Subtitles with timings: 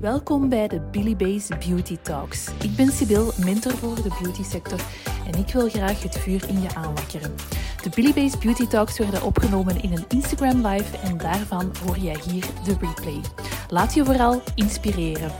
[0.00, 2.62] Welkom bij de Billy Base Beauty Talks.
[2.62, 4.80] Ik ben Sibyl, mentor voor de beauty sector
[5.26, 7.36] en ik wil graag het vuur in je aanwakkeren.
[7.82, 12.18] De Billy Base Beauty Talks werden opgenomen in een Instagram live en daarvan hoor jij
[12.28, 13.20] hier de replay.
[13.68, 15.30] Laat je vooral inspireren.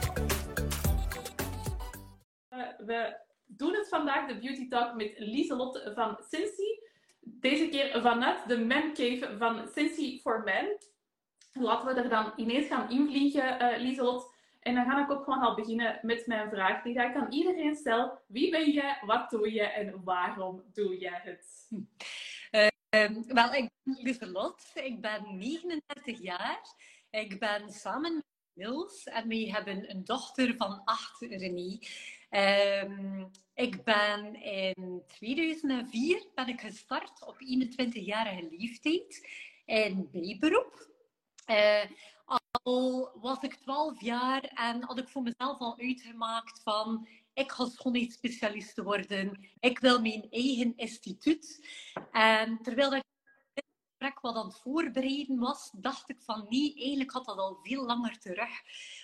[2.79, 3.17] We
[3.47, 6.81] doen het vandaag, de Beauty Talk, met Lieselotte van Sensi.
[7.21, 10.79] Deze keer vanuit de Man Cave van Sensi for Men.
[11.53, 13.79] Laten we er dan ineens gaan invliegen, uh.
[14.61, 17.77] En dan ga ik ook gewoon al beginnen met mijn vraag die ik aan iedereen
[17.77, 18.19] stel.
[18.27, 21.69] Wie ben je, wat doe je en waarom doe je het?
[22.91, 24.71] Uh, wel, ik ben Lieselot.
[24.75, 26.61] Ik ben 39 jaar.
[27.11, 31.79] Ik ben samen met Niels en wij hebben een dochter van 8, René.
[32.31, 39.29] Uh, ik ben in 2004 ben ik gestart op 21-jarige leeftijd
[39.65, 40.89] in bijberoep.
[41.47, 41.85] Uh,
[42.63, 47.67] al was ik 12 jaar en had ik voor mezelf al uitgemaakt van ik ga
[47.67, 49.49] schoonheidsspecialist worden.
[49.61, 51.69] Ik wil mijn eigen instituut.
[52.11, 53.03] En terwijl ik
[53.55, 57.59] dit gesprek wat aan het voorbereiden was, dacht ik van nee, eigenlijk had dat al
[57.63, 58.51] veel langer terug.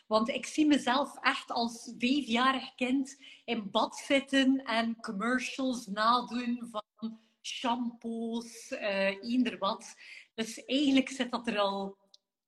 [0.07, 7.19] Want ik zie mezelf echt als vijfjarig kind in bad zitten en commercials nadoen van
[7.43, 9.95] shampoos, uh, wat.
[10.35, 11.97] Dus eigenlijk zit dat er al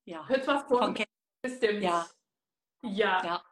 [0.08, 0.24] ja.
[0.26, 1.06] Het was voor
[1.40, 1.82] bestemd.
[1.82, 2.06] Ja.
[2.80, 3.22] ja.
[3.22, 3.46] Ja.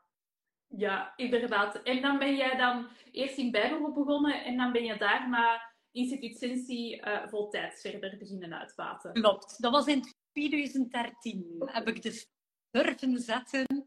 [0.69, 1.83] Ja, inderdaad.
[1.83, 6.39] En dan ben jij dan eerst in bijberoep begonnen en dan ben je daarna instituut
[6.39, 9.13] Sensi uh, voltijds verder beginnen uitbaten.
[9.13, 9.63] Klopt.
[9.63, 11.63] Dat was in 2013.
[11.65, 12.27] Heb ik dus
[12.71, 13.85] durven zetten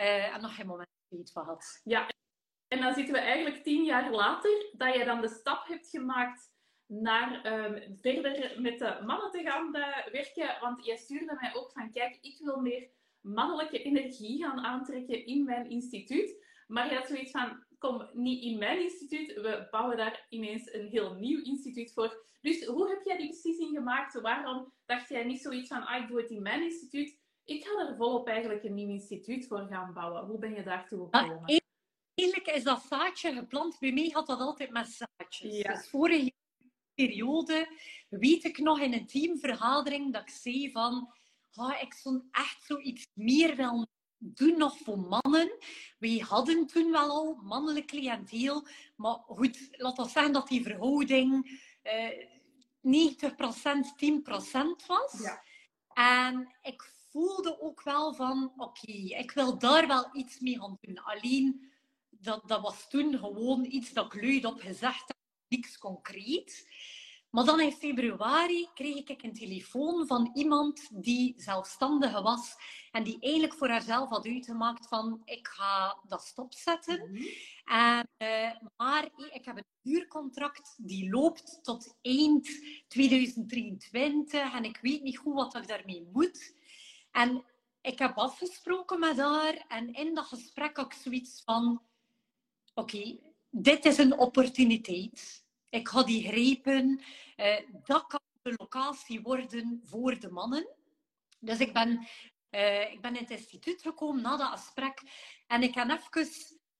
[0.00, 1.80] uh, en nog geen moment niet van had.
[1.84, 2.08] Ja,
[2.68, 6.50] en dan zitten we eigenlijk tien jaar later dat je dan de stap hebt gemaakt
[6.90, 10.60] naar um, verder met de mannen te gaan uh, werken.
[10.60, 15.44] Want jij stuurde mij ook van, kijk, ik wil meer mannelijke energie gaan aantrekken in
[15.44, 16.44] mijn instituut.
[16.66, 19.34] Maar je had zoiets van, kom, niet in mijn instituut.
[19.34, 22.24] We bouwen daar ineens een heel nieuw instituut voor.
[22.40, 24.20] Dus hoe heb jij die beslissing gemaakt?
[24.20, 27.18] Waarom dacht jij niet zoiets van, ah, ik doe het in mijn instituut.
[27.44, 30.24] Ik ga er volop eigenlijk een nieuw instituut voor gaan bouwen.
[30.24, 31.40] Hoe ben je daartoe gekomen?
[31.44, 31.58] Ah,
[32.14, 33.78] eigenlijk is dat zaadje geplant.
[33.78, 35.56] Bij mij had dat altijd met zaadjes.
[35.56, 35.72] Ja.
[35.72, 36.30] Dus vorig
[37.06, 37.68] periode
[38.08, 41.12] weet ik nog in een teamvergadering dat ik zei van
[41.54, 43.86] oh, ik zou echt zoiets meer wel
[44.18, 45.52] doen nog voor mannen.
[45.98, 48.66] We hadden toen wel al mannelijk cliënteel,
[48.96, 52.28] maar goed, laten we zeggen dat die verhouding eh,
[52.80, 52.90] 90%
[53.96, 55.20] 10% was.
[55.22, 55.42] Ja.
[55.92, 61.02] En ik voelde ook wel van, oké, ik wil daar wel iets mee gaan doen.
[61.02, 61.72] Alleen,
[62.10, 65.19] dat, dat was toen gewoon iets dat ik luid op gezegd heb,
[65.50, 66.68] niks concreet.
[67.30, 72.56] Maar dan in februari kreeg ik een telefoon van iemand die zelfstandige was
[72.90, 77.10] en die eigenlijk voor haarzelf had uitgemaakt van ik ga dat stopzetten.
[77.10, 77.26] Mm
[77.70, 82.48] en, uh, maar ik heb een huurcontract die loopt tot eind
[82.88, 86.54] 2023 en ik weet niet goed wat ik daarmee moet.
[87.10, 87.44] En
[87.80, 91.82] ik heb afgesproken met haar en in dat gesprek had ik zoiets van
[92.74, 93.18] oké,
[93.50, 95.40] dit is een opportuniteit
[95.70, 97.00] ik ga die grepen.
[97.36, 100.68] Uh, dat kan de locatie worden voor de mannen.
[101.38, 102.06] Dus ik ben,
[102.50, 105.02] uh, ik ben in het instituut gekomen na dat gesprek.
[105.46, 106.30] En ik heb even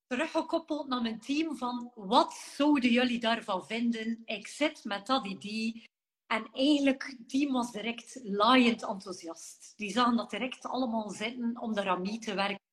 [0.07, 4.21] teruggekoppeld naar mijn team van wat zouden jullie daarvan vinden?
[4.25, 5.83] Ik zit met dat idee.
[6.27, 9.73] En eigenlijk, team was direct laaiend enthousiast.
[9.75, 12.69] Die zagen dat direct allemaal zitten om aan mee te werken.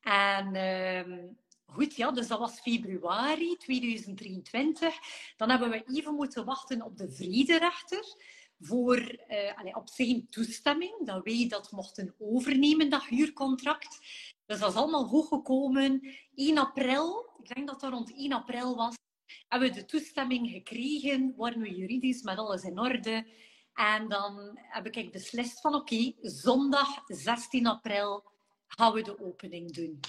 [0.00, 1.30] En uh,
[1.66, 4.94] Goed, ja, dus dat was februari 2023.
[5.36, 8.04] Dan hebben we even moeten wachten op de vrederechter
[8.58, 13.98] voor, allez, op zijn toestemming, dat wij dat mochten overnemen, dat huurcontract.
[14.46, 16.16] Dus dat is allemaal goed gekomen.
[16.34, 18.94] 1 april, ik denk dat dat rond 1 april was,
[19.48, 23.26] hebben we de toestemming gekregen, waren we juridisch met alles in orde.
[23.72, 28.24] En dan heb ik beslist van oké, zondag 16 april
[28.66, 30.00] gaan we de opening doen.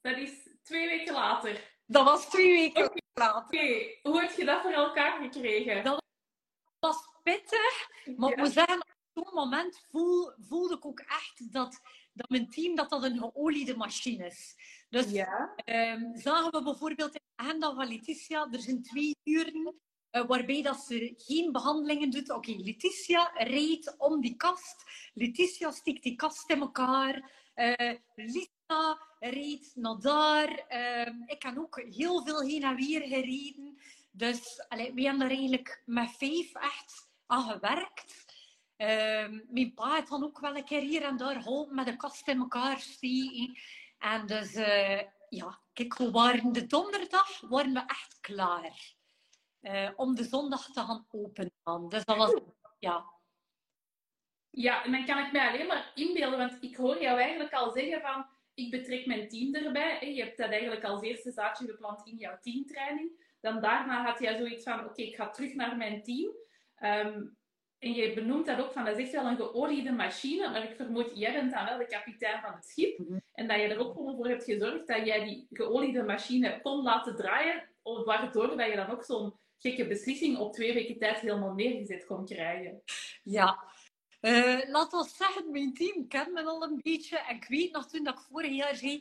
[0.00, 0.30] Dat is
[0.62, 1.70] twee weken later.
[1.86, 3.42] Dat was twee weken later.
[3.42, 5.84] Oké, hoe heb je dat voor elkaar gekregen?
[5.84, 6.02] Dat
[6.78, 8.36] was pittig, maar ja.
[8.36, 8.80] moet zeggen,
[9.12, 11.80] op zo'n moment voel, voelde ik ook echt dat,
[12.12, 14.54] dat mijn team dat dat een geoliede machine is.
[14.88, 15.54] Dus ja.
[15.64, 19.74] um, zagen we bijvoorbeeld in de agenda van Letitia, er zijn twee uren
[20.12, 22.30] uh, waarbij dat ze geen behandelingen doet.
[22.30, 24.84] Oké, okay, Letitia rijdt om die kast.
[25.14, 27.30] Letitia stikt die kast in elkaar.
[27.54, 28.48] Uh, Lisa
[29.18, 30.64] reed naar daar.
[30.68, 33.78] Uh, ik kan ook heel veel heen en weer gereden.
[34.10, 38.24] Dus we hebben daar eigenlijk met vijf echt aan gewerkt.
[38.76, 41.96] Uh, mijn pa had dan ook wel een keer hier en daar geholpen met de
[41.96, 43.58] kast in elkaar steken.
[43.98, 48.94] En dus, uh, ja, kijk, we waren de donderdag waren we echt klaar.
[49.60, 51.88] Uh, om de zondag te gaan openen.
[51.88, 52.34] Dus dat was,
[52.78, 53.10] ja.
[54.50, 57.70] Ja, en dan kan ik mij alleen maar inbeelden, want ik hoor jou eigenlijk al
[57.70, 60.14] zeggen van, ik betrek mijn team erbij.
[60.14, 63.10] Je hebt dat eigenlijk als eerste zaadje geplant in jouw teamtraining.
[63.40, 66.30] Dan daarna had jij zoiets van, oké, ik ga terug naar mijn team.
[66.82, 67.36] Um,
[67.82, 70.76] en je benoemt dat ook van, dat is echt wel een geoliede machine, maar ik
[70.76, 72.98] vermoed, jij bent dan wel de kapitein van het schip.
[72.98, 73.18] Mhm.
[73.32, 76.82] En dat je er ook gewoon voor hebt gezorgd dat jij die geoliede machine kon
[76.82, 81.54] laten draaien, waardoor dat je dan ook zo'n gekke beslissing op twee weken tijd helemaal
[81.54, 82.82] neergezet kon krijgen.
[83.22, 83.64] Ja,
[84.22, 87.18] uh, laat ons zeggen, mijn team kent me al een beetje.
[87.18, 88.94] En ik weet nog toen dat ik vorig jaar zei,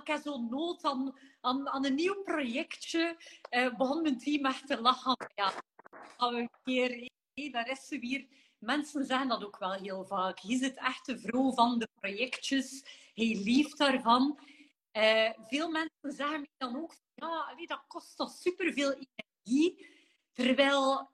[0.04, 3.16] heb zo'n nood aan, een nieuw projectje,
[3.50, 5.16] uh, begon mijn team echt te lachen.
[5.34, 5.52] Ja,
[6.16, 8.26] gaan we een keer hey, daar is ze weer.
[8.58, 10.38] Mensen zeggen dat ook wel heel vaak.
[10.38, 12.84] Je zit echt de vrouw van de projectjes.
[13.14, 14.38] Hij lief daarvan.
[14.92, 19.86] Uh, veel mensen zeggen mij dan ook, ja, allee, dat kost toch superveel energie.
[20.32, 21.10] Terwijl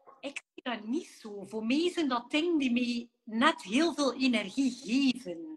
[0.62, 1.44] dat niet zo.
[1.44, 5.51] Voor mij zijn dat dingen die mij net heel veel energie geven.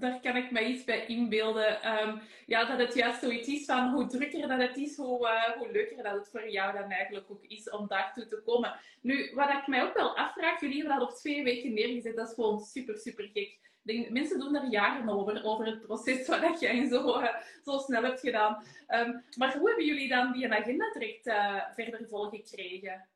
[0.00, 1.98] Daar kan ik me iets bij inbeelden.
[1.98, 5.56] Um, ja, dat het juist zoiets is van hoe drukker dat het is, hoe, uh,
[5.58, 8.74] hoe leuker dat het voor jou dan eigenlijk ook is om daartoe te komen.
[9.00, 12.28] Nu, wat ik mij ook wel afvraag, jullie hebben dat op twee weken neergezet, dat
[12.28, 13.58] is gewoon super, super gek.
[13.82, 18.02] Denk, mensen doen daar jaren over, over het proces wat jij zo, uh, zo snel
[18.02, 18.64] hebt gedaan.
[18.88, 23.08] Um, maar hoe hebben jullie dan die agenda direct uh, verder volgekregen?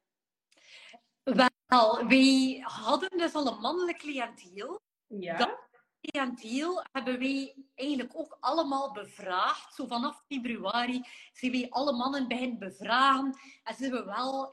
[1.22, 4.80] Wel, wij hadden dus al een mannelijk cliënteel.
[5.06, 5.63] Ja
[6.10, 9.74] cliënteel hebben wij eigenlijk ook allemaal bevraagd.
[9.74, 13.38] Zo vanaf februari zijn wij alle mannen beginnen bevragen.
[13.62, 14.52] En zijn we wel...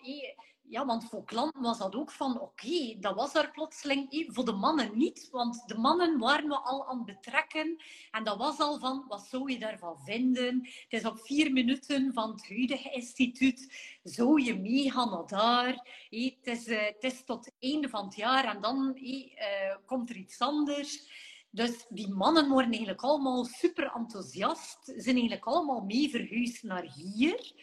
[0.62, 4.28] ja, want voor klanten was dat ook van, oké, dat was er plotseling.
[4.28, 7.84] voor de mannen niet, want de mannen waren we al aan het betrekken.
[8.12, 10.60] En dat was al van, wat zou je daarvan vinden?
[10.60, 13.74] Het is op vier minuten van het huidige instituut.
[14.04, 15.74] Zou je meegaan naar daar?
[16.10, 20.10] het, is, uh, het is tot het einde van het jaar en dan uh, komt
[20.10, 21.10] er iets anders.
[21.52, 24.86] Dus die mannen worden eigenlijk allemaal super enthousiast.
[24.86, 27.54] Ze zijn eigenlijk allemaal mee verhuisd naar hier.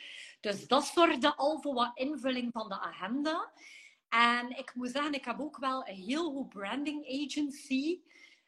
[0.41, 3.53] Dus dat zorgde al voor wat invulling van de agenda.
[4.09, 8.01] En ik moet zeggen, ik heb ook wel een heel goed branding agency.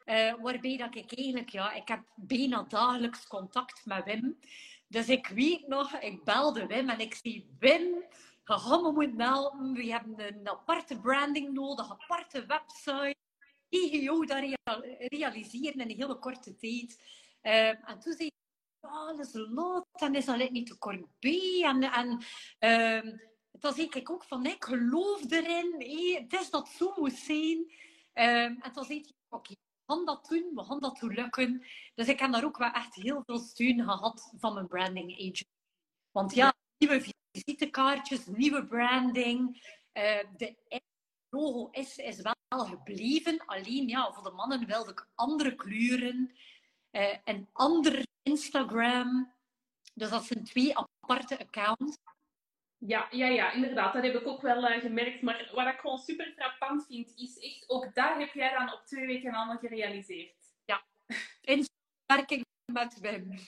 [0.05, 4.39] Uh, waarbij dat ik eigenlijk, ja, ik heb bijna dagelijks contact met Wim.
[4.87, 8.05] Dus ik weet nog, ik belde Wim en ik zei, Wim,
[8.45, 9.73] je gaat me moeten helpen.
[9.73, 13.20] We hebben een aparte branding nodig, aparte website.
[13.71, 14.57] EGO dat
[14.97, 17.03] realiseren in een hele korte tijd.
[17.41, 18.29] En toen zei
[18.79, 21.63] alles lot, en is dat niet te kort bij.
[21.63, 22.23] En, en
[23.59, 27.71] toen zei ik ook van, ik geloof erin, hey, het is dat zo moet zijn.
[28.13, 31.65] Uh, en toen zei hij, oké, we gaan dat doen, we gaan dat lukken.
[31.95, 35.49] Dus ik heb daar ook wel echt heel veel steun gehad van mijn branding agent.
[36.11, 39.55] Want ja, nieuwe visitekaartjes, nieuwe branding,
[39.93, 40.55] uh, de
[41.31, 43.45] logo is, is wel gebleven.
[43.45, 46.35] Alleen ja, voor de mannen wilde ik andere kleuren.
[46.91, 49.33] Uh, een ander Instagram.
[49.93, 51.97] Dus dat zijn twee aparte accounts.
[52.77, 53.93] Ja, ja, ja, inderdaad.
[53.93, 55.21] Dat heb ik ook wel uh, gemerkt.
[55.21, 57.69] Maar wat ik gewoon super frappant vind, is echt...
[57.69, 60.35] Ook daar heb jij dan op twee weken allemaal gerealiseerd.
[60.65, 60.83] Ja.
[61.41, 61.65] In
[62.05, 63.33] samenwerking met Wim.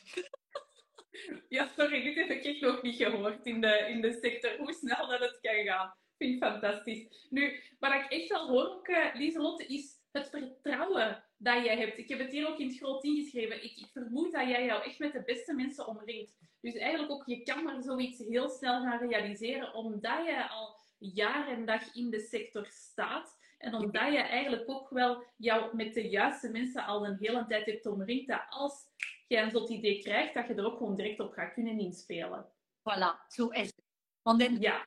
[1.49, 4.57] Ja, sorry, dit heb ik echt nog niet gehoord in de, in de sector.
[4.57, 5.93] Hoe snel dat het kan gaan
[6.23, 7.27] vind ik fantastisch.
[7.29, 11.97] Nu, wat ik echt al hoor ook, uh, Lieselotte, is het vertrouwen dat jij hebt.
[11.97, 13.63] Ik heb het hier ook in het groot ingeschreven.
[13.63, 16.31] Ik, ik vermoed dat jij jou echt met de beste mensen omringt.
[16.61, 21.47] Dus eigenlijk ook, je kan maar zoiets heel snel gaan realiseren, omdat je al jaar
[21.47, 23.37] en dag in de sector staat.
[23.57, 27.65] En omdat je eigenlijk ook wel jou met de juiste mensen al een hele tijd
[27.65, 28.73] hebt omringd, dat als
[29.27, 32.45] je een soort idee krijgt, dat je er ook gewoon direct op gaat kunnen inspelen.
[32.79, 33.83] Voilà, zo is het.
[34.21, 34.85] Want in, ja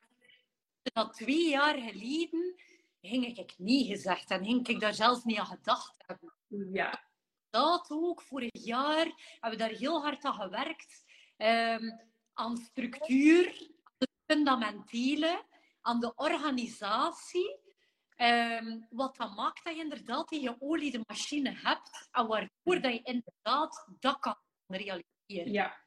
[0.93, 2.55] dat twee jaar geleden
[3.01, 6.33] ging ik niet gezegd en ging ik daar zelfs niet aan gedacht hebben.
[6.73, 7.05] Ja.
[7.49, 9.05] Dat ook, vorig jaar
[9.39, 11.03] hebben we daar heel hard aan gewerkt.
[11.37, 15.43] Um, aan structuur, aan de fundamentele,
[15.81, 17.59] aan de organisatie.
[18.17, 23.01] Um, wat dan maakt dat je inderdaad die geoliede machine hebt en waarvoor dat je
[23.03, 25.51] inderdaad dat kan realiseren.
[25.51, 25.85] Ja,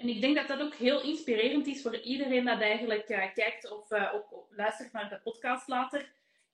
[0.00, 3.70] en ik denk dat dat ook heel inspirerend is voor iedereen dat eigenlijk uh, kijkt
[3.70, 4.14] of, uh,
[4.50, 6.12] luistert naar de podcast later.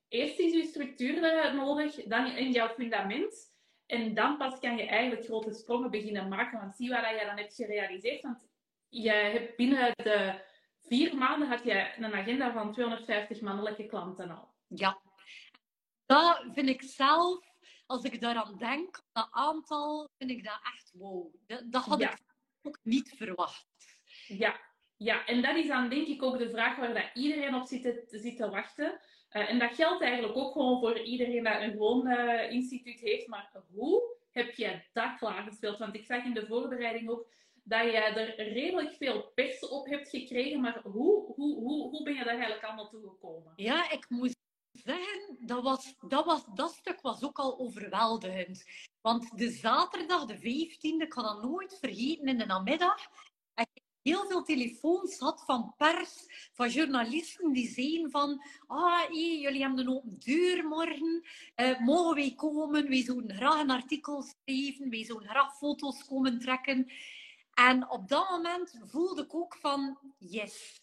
[0.08, 1.20] Eerst is je structuur
[1.54, 3.54] nodig, dan in jouw fundament.
[3.86, 6.60] En dan pas kan je eigenlijk grote sprongen beginnen maken.
[6.60, 8.22] Want zie wat je dan hebt gerealiseerd.
[8.22, 8.48] Want
[8.88, 10.40] je hebt binnen de
[10.82, 14.54] vier maanden had je een agenda van 250 mannelijke klanten al.
[14.66, 15.00] Ja,
[16.06, 17.44] dat vind ik zelf
[17.86, 21.34] als ik daaraan denk, dat aantal, vind ik dat echt wow.
[21.46, 22.10] Dat, dat had Ja.
[22.10, 22.18] ik
[22.66, 23.66] ook niet verwacht.
[24.26, 24.60] Ja,
[24.96, 27.82] ja, en dat is dan denk ik ook de vraag waar dat iedereen op zit
[27.82, 29.00] te, zit te wachten.
[29.28, 33.26] Eh, en dat geldt eigenlijk ook gewoon voor iedereen dat een gewoon eh, instituut heeft.
[33.26, 35.78] Maar hoe heb jij dat klaargespeeld?
[35.78, 37.28] Want ik zag in de voorbereiding ook
[37.62, 40.60] dat je er redelijk veel pers op hebt gekregen.
[40.60, 43.52] Maar hoe, hoe, hoe, hoe ben je daar eigenlijk allemaal toe gekomen?
[43.56, 44.36] Ja, ik moet
[44.86, 48.64] zeggen, dat, was, dat, was, dat stuk was ook al overweldigend.
[49.00, 53.08] Want de zaterdag, de 15e, ik ga dat nooit vergeten, in de namiddag,
[53.54, 59.78] ik heel veel telefoons had van pers, van journalisten die zeiden van ah, jullie hebben
[59.78, 61.24] een open deur morgen,
[61.54, 62.88] Eh, mogen wij komen?
[62.88, 66.92] Wij zouden graag een artikel schrijven, wij zouden graag foto's komen trekken.
[67.54, 70.80] En op dat moment voelde ik ook van, yes,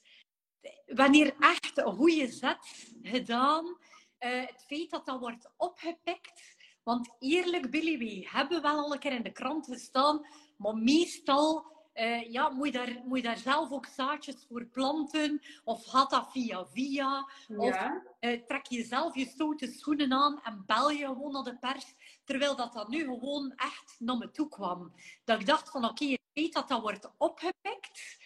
[0.85, 2.57] wanneer echt een goede zet
[3.01, 3.77] gedaan,
[4.23, 6.55] eh, het feit dat dat wordt opgepikt.
[6.83, 10.27] Want eerlijk, Billy, we hebben wel al een keer in de krant gestaan,
[10.57, 15.41] maar meestal eh, ja, moet, je daar, moet je daar zelf ook zaadjes voor planten,
[15.63, 20.63] of gaat dat via via, Ja, eh, trek je zelf je stoute schoenen aan en
[20.65, 21.85] bel je gewoon naar de pers.
[22.23, 24.93] Terwijl dat, dat nu gewoon echt naar me toe kwam.
[25.23, 28.17] Dat ik dacht van oké, het feit dat dat wordt opgepikt,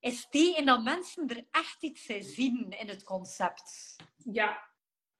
[0.00, 3.96] is tegen dat mensen er echt iets in zien in het concept.
[4.16, 4.69] ja.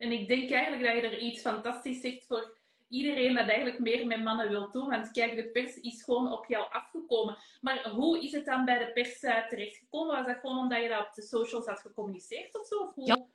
[0.00, 4.06] En ik denk eigenlijk dat je er iets fantastisch zegt voor iedereen dat eigenlijk meer
[4.06, 4.88] met mannen wil doen.
[4.88, 7.38] Want kijk, de pers is gewoon op jou afgekomen.
[7.60, 10.16] Maar hoe is het dan bij de pers eh, terechtgekomen?
[10.16, 12.76] Was dat gewoon omdat je dat op de socials had gecommuniceerd of zo?
[12.76, 13.26] Of hoe, Ja.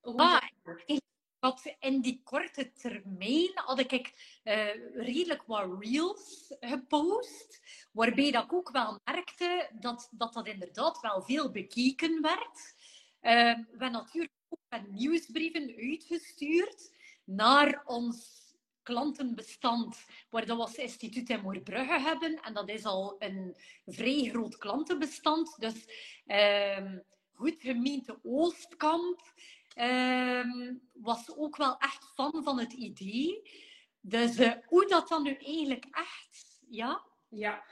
[0.00, 0.42] hoe Ah,
[1.38, 4.12] had in die korte termijn had ik
[4.42, 7.60] eh, redelijk wat reels gepost.
[7.92, 12.74] Waarbij dat ik ook wel merkte dat dat, dat inderdaad wel veel bekeken werd.
[13.20, 14.32] We hebben natuurlijk
[14.68, 18.38] met nieuwsbrieven uitgestuurd naar ons
[18.82, 22.40] klantenbestand, waar dat we als instituut in Moerbrugge hebben.
[22.42, 25.60] En dat is al een vrij groot klantenbestand.
[25.60, 25.84] Dus
[26.26, 26.98] ehm,
[27.32, 29.20] goed, gemeente Oostkamp
[29.74, 33.50] ehm, was ook wel echt fan van het idee.
[34.00, 37.64] Dus eh, hoe dat dan nu eigenlijk echt, ja, Ja.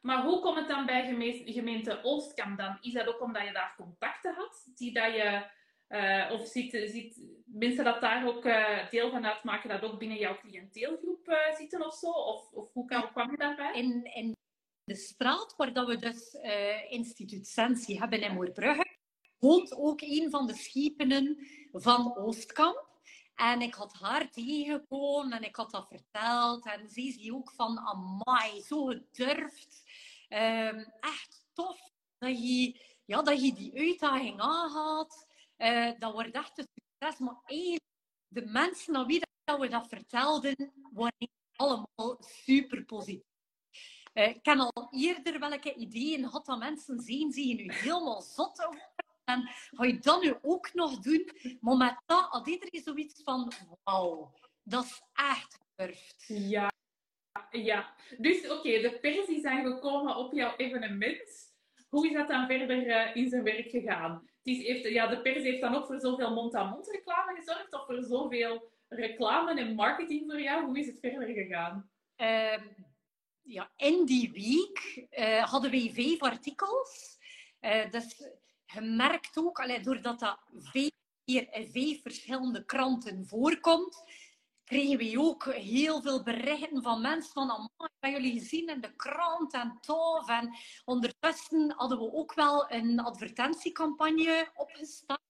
[0.00, 2.78] Maar hoe komt het dan bij geme- gemeente Oostkamp dan?
[2.80, 4.70] Is dat ook omdat je daar contacten had?
[4.74, 5.50] Die dat je,
[5.88, 10.18] eh, of ziet, ziet mensen dat daar ook eh, deel van uitmaken, dat ook binnen
[10.18, 12.10] jouw cliënteelgroep eh, zitten of zo?
[12.10, 13.74] Of, of hoe kan, kwam je daarbij?
[13.74, 14.36] in, in
[14.84, 16.36] de straat waar dat we dus
[16.88, 18.96] instituut Sensie hebben in Moerbrugge,
[19.38, 22.86] woont ook een van de schepenen van Oostkamp.
[23.34, 26.66] En ik had haar tegengekomen en ik had dat verteld.
[26.66, 29.82] En ze zei ook van, amai, zo gedurfd.
[30.28, 31.78] Ehm, echt tof
[32.18, 35.27] dat je, ja, dat je die uitdaging aangaat.
[35.58, 37.18] Eh, dat wordt echt een succes.
[37.18, 37.40] Maar
[38.28, 43.22] de mensen aan wie dat we dat vertelden, waren allemaal super positief.
[44.12, 48.22] Eh, ik ken al eerder welke ideeën had dat mensen zien, zie je nu helemaal
[48.22, 48.92] zot worden.
[49.24, 51.30] En ga je dat nu ook nog doen?
[51.60, 53.52] Maar met dat had iedereen zoiets van,
[53.84, 56.24] wauw, dat is echt gedurfd.
[56.26, 56.72] Ja.
[57.50, 57.94] ja.
[58.18, 61.56] Dus oké, de pers is dan gekomen op jouw evenement.
[61.88, 64.28] Hoe is dat dan verder eh, in zijn werk gegaan?
[64.56, 68.70] Heeft, ja, de pers heeft dan ook voor zoveel mond-aan-mond reclame gezorgd, of voor zoveel
[68.88, 70.64] reclame en marketing voor jou.
[70.64, 71.90] Hoe is het verder gegaan?
[72.16, 72.66] Ehm,
[73.42, 77.18] ja, in die week eh, hadden wij vijf artikels.
[77.60, 78.16] Eh, dus
[78.64, 80.90] je merkt ook, allee, doordat dat vijf
[81.24, 84.02] keer in vijf verschillende kranten voorkomt,
[84.68, 88.96] kregen we ook heel veel berichten van mensen van amai, hebben jullie gezien in de
[88.96, 90.28] krant en tof.
[90.28, 95.20] En ondertussen hadden we ook wel een advertentiecampagne opgestart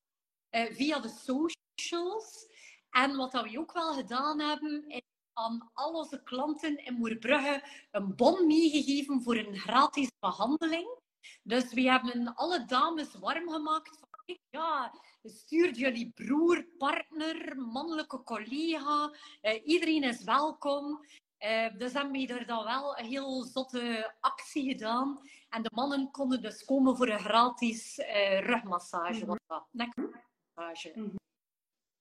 [0.51, 2.47] eh, via de socials.
[2.91, 5.03] En wat dat we ook wel gedaan hebben, is
[5.33, 10.99] aan al onze klanten in Moerbrugge een bon meegegeven voor een gratis behandeling.
[11.43, 14.08] Dus we hebben alle dames warm gemaakt
[14.51, 14.93] ja,
[15.23, 21.05] stuur jullie broer, partner, mannelijke collega, eh, iedereen is welkom.
[21.39, 25.21] Eh, dus hebben we er dan wel een heel zotte actie gedaan.
[25.49, 29.19] En de mannen konden dus komen voor een gratis eh, rugmassage.
[29.19, 29.27] Mhm.
[29.27, 31.17] was dat, nekmassage.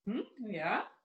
[0.03, 0.23] Hm?
[0.47, 0.96] Ja.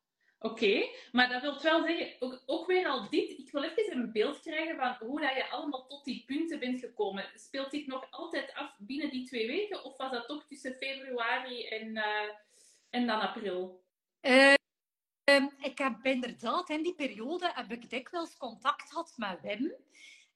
[0.42, 4.12] Oké, maar dat wil wel zeggen, ook, ook weer al dit, ik wil even een
[4.12, 7.30] beeld krijgen van hoe dat je allemaal tot die punten bent gekomen.
[7.34, 11.66] Speelt dit nog altijd af binnen die twee weken, of was dat toch tussen februari
[11.66, 12.28] en, eh,
[12.90, 13.84] en dan april?
[14.20, 14.54] Eh,
[15.24, 19.74] ehm, ik heb inderdaad in die periode heb ik dikwijls contact gehad met Wim.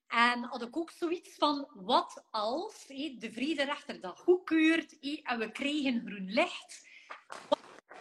[0.07, 5.53] En had ik ook zoiets van, wat als hé, de vrederechter dat goedkeurt en we
[5.53, 6.89] krijgen groen licht.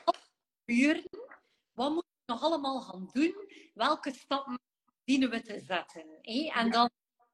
[0.03, 0.29] Wat
[0.65, 1.24] gebeuren?
[1.75, 3.35] Wat moet nog allemaal gaan doen?
[3.73, 4.59] Welke stappen
[5.03, 6.05] dienen we te zetten?
[6.21, 6.51] Hè?
[6.53, 6.89] En dan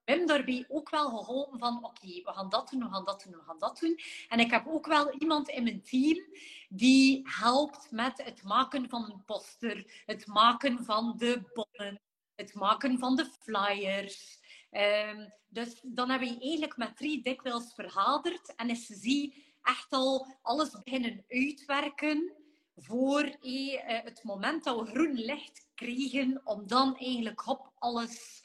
[0.06, 3.34] Wim daarbij ook wel geholpen van oké, we gaan dat doen, we gaan dat doen,
[3.34, 4.00] we gaan dat doen.
[4.30, 6.26] En ik heb ook wel iemand in mijn team
[6.70, 12.02] die helpt met het maken van een poster, het maken van de bonnen,
[12.36, 14.40] het maken van de flyers.
[14.70, 20.28] Ehm, dus dan hebben we eigenlijk met drie dikwijls vergaderd en is ze echt al
[20.42, 22.41] alles beginnen uitwerken
[22.76, 28.44] voor eh, het moment dat we groen licht kregen om dan eigenlijk op alles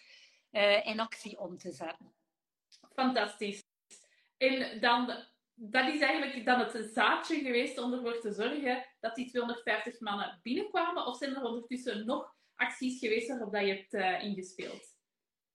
[0.51, 2.15] uh, in actie om te zetten.
[2.95, 3.63] Fantastisch.
[4.37, 5.07] En dan,
[5.55, 10.41] dat is eigenlijk dan het zaadje geweest om ervoor te zorgen dat die 250 mannen
[10.43, 11.07] binnenkwamen?
[11.07, 14.95] Of zijn er ondertussen nog acties geweest waarop dat je hebt uh, ingespeeld?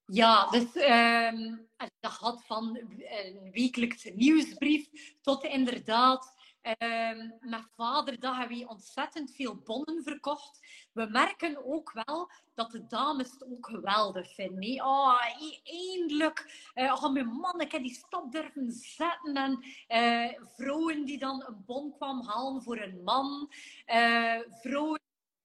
[0.06, 1.56] Ja, dus uh,
[2.00, 6.34] dat had van een wekelijkse nieuwsbrief tot inderdaad
[6.64, 10.60] uh, met vaderdag hebben we ontzettend veel bonnen verkocht.
[10.94, 14.86] We merken ook wel dat de dames het ook geweldig vinden.
[14.86, 15.22] Oh,
[15.64, 19.36] eindelijk uh, mijn man ik die stap durven zetten.
[19.36, 23.52] En uh, vrouwen die dan een bon kwam halen voor een man.
[23.86, 25.00] Uh, vrouwen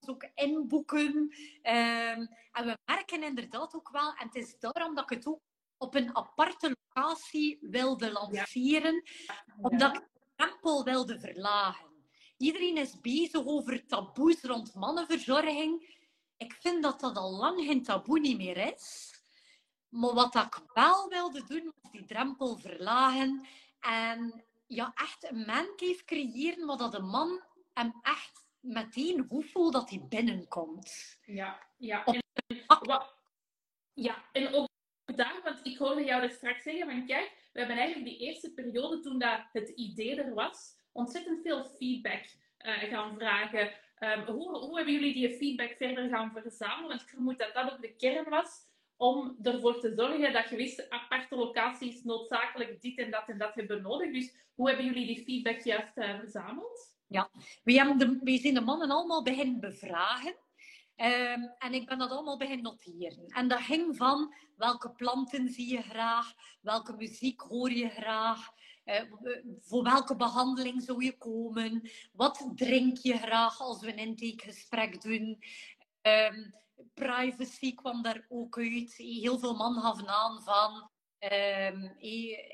[0.08, 1.34] ook inboeken.
[1.62, 5.40] Ehm, en we merken inderdaad ook wel, en het is daarom dat ik het ook
[5.76, 9.02] op een aparte locatie wilde lanceren,
[9.60, 11.86] omdat ik drempel wilde verlagen.
[12.36, 15.94] Iedereen is bezig over taboes rond mannenverzorging.
[16.36, 19.14] Ik vind dat dat al lang geen taboe niet meer is.
[19.88, 23.46] Maar wat ik wel wilde doen, was die drempel verlagen.
[23.80, 29.70] En ja, echt een mancave creëren, waar dat de man hem echt meteen hoe voel
[29.70, 31.18] dat hij binnenkomt.
[31.24, 32.04] Ja, ja.
[32.04, 32.22] En,
[33.94, 34.68] ja, en ook
[35.04, 38.52] daar, want ik hoorde jou er straks zeggen van kijk, we hebben eigenlijk die eerste
[38.52, 42.24] periode toen dat het idee er was, ontzettend veel feedback
[42.58, 43.70] uh, gaan vragen.
[43.98, 46.88] Um, hoe, hoe hebben jullie die feedback verder gaan verzamelen?
[46.88, 48.50] Want ik vermoed dat dat ook de kern was
[48.96, 53.82] om ervoor te zorgen dat gewisse aparte locaties noodzakelijk dit en dat en dat hebben
[53.82, 54.12] nodig.
[54.12, 56.96] Dus hoe hebben jullie die feedback juist uh, verzameld?
[57.06, 57.30] Ja,
[57.64, 60.34] we, hebben de, we zijn de mannen allemaal beginnen bevragen.
[60.96, 63.26] Um, en ik ben dat allemaal beginnen noteren.
[63.26, 68.50] En dat ging van welke planten zie je graag, welke muziek hoor je graag,
[68.84, 69.02] uh,
[69.60, 75.38] voor welke behandeling zou je komen, wat drink je graag als we een intakegesprek doen.
[76.02, 76.54] Um,
[76.94, 78.94] privacy kwam daar ook uit.
[78.96, 81.94] Heel veel mannen gaven aan van um,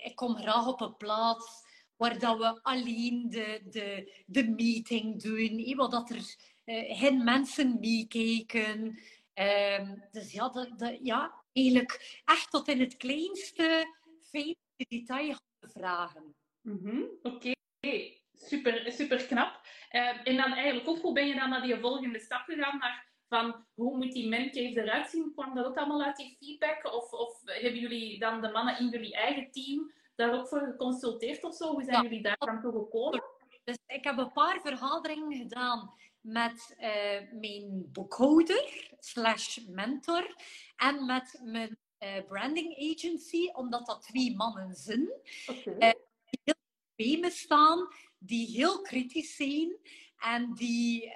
[0.04, 5.76] ik kom graag op een plaats waar dat we alleen de, de, de meeting doen,
[5.76, 8.98] waar dat er uh, geen mensen meekijken.
[9.34, 13.86] Um, dus ja, dat, dat, ja, eigenlijk echt tot in het kleinste
[14.20, 16.34] fijnste detail vragen.
[16.60, 17.10] Mm -hmm.
[17.22, 18.22] Oké, okay.
[18.34, 19.60] super, super knap.
[19.90, 22.78] Uh, en dan eigenlijk ook, hoe ben je dan naar die volgende stap gegaan?
[22.78, 25.32] Naar van hoe moet die mancave eruit zien?
[25.34, 26.94] Kwam dat ook allemaal uit die feedback?
[26.94, 31.44] Of, of hebben jullie dan de mannen in jullie eigen team daar ook voor geconsulteerd
[31.44, 31.72] of zo?
[31.72, 33.22] Hoe zijn jullie daar dan toe gekomen?
[33.64, 40.36] Dus ik heb een paar vergaderingen gedaan met uh, mijn boekhouder slash mentor
[40.76, 45.08] en met mijn uh, branding agency, omdat dat twee mannen zijn.
[45.46, 45.74] Okay.
[45.74, 46.54] Uh, die heel
[46.96, 49.76] bij me staan, die heel kritisch zijn
[50.16, 51.12] en die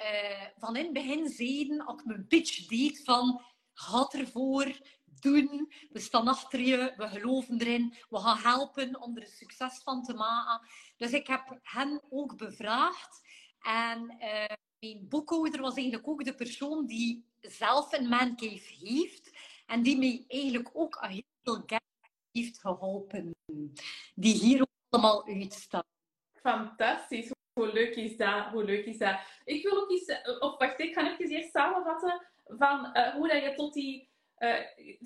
[0.57, 4.81] van in het begin zeiden, als ik mijn pitch deed, van gaat ervoor,
[5.21, 5.73] doen.
[5.90, 10.03] We staan achter je, we geloven erin, we gaan helpen om er een succes van
[10.03, 10.69] te maken.
[10.97, 13.21] Dus ik heb hen ook bevraagd.
[13.61, 19.31] En uh, mijn boekhouder was eigenlijk ook de persoon die zelf een mancave heeft.
[19.67, 21.65] En die mij eigenlijk ook heel veel
[22.33, 23.35] heeft geholpen.
[24.15, 25.85] Die hier ook allemaal uitstaan.
[26.33, 27.31] Fantastisch.
[27.53, 28.47] Hoe leuk is dat?
[28.47, 29.21] Hoe leuk is dat?
[29.45, 30.05] Ik wil ook eens...
[30.05, 34.11] Eh, of wacht, ik ga even eerst samenvatten van uh, hoe dat je tot die
[34.39, 34.61] uh,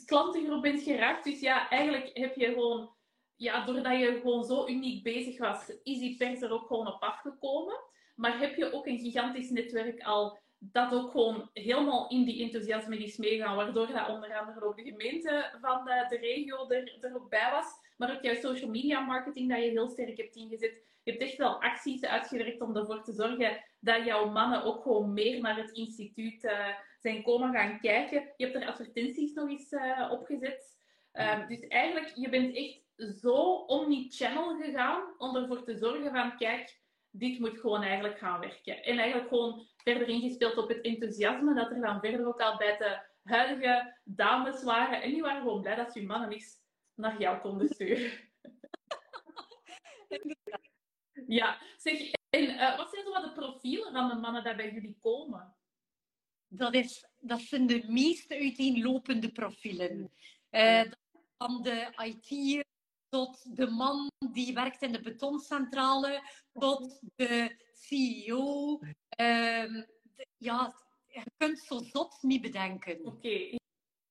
[0.04, 1.24] klantengroep bent geraakt.
[1.24, 2.94] Dus ja, eigenlijk heb je gewoon,
[3.36, 7.02] ja, doordat je gewoon zo uniek bezig was, is die pers er ook gewoon op
[7.02, 7.80] afgekomen.
[8.20, 12.96] Maar heb je ook een gigantisch netwerk al dat ook gewoon helemaal in die enthousiasme
[12.98, 17.28] is meegaan, waardoor dat onder andere ook de gemeente van de, de regio er, er
[17.28, 17.66] bij was.
[17.96, 20.82] Maar ook jouw social media marketing dat je heel sterk hebt ingezet.
[21.02, 25.12] Je hebt echt wel acties uitgewerkt om ervoor te zorgen dat jouw mannen ook gewoon
[25.12, 28.32] meer naar het instituut uh, zijn komen gaan kijken.
[28.36, 30.78] Je hebt er advertenties nog eens uh, opgezet.
[31.12, 32.80] Um, dus eigenlijk, je bent echt
[33.20, 33.34] zo
[33.66, 36.78] omni-channel gegaan om ervoor te zorgen van, kijk,
[37.10, 38.82] dit moet gewoon eigenlijk gaan werken.
[38.82, 42.76] En eigenlijk gewoon verder ingespeeld op het enthousiasme dat er dan verder ook al bij
[42.76, 45.02] de huidige dames waren.
[45.02, 46.58] En die waren gewoon blij dat je mannen eens
[46.94, 48.12] naar jou konden sturen.
[51.26, 54.72] ja, zeg, en uh, wat zijn zo wat de profielen van de mannen die bij
[54.72, 55.54] jullie komen?
[56.50, 60.12] dat, is, dat zijn de meest uiteenlopende profielen.
[60.50, 60.84] Uh,
[61.36, 62.64] van de IT
[63.10, 68.78] tot de man die werkt in de betoncentrale, tot de CEO.
[69.08, 69.82] Ehm,
[70.36, 70.74] ja,
[71.06, 73.04] je kunt zo zot niet bedenken.
[73.04, 73.58] Oké.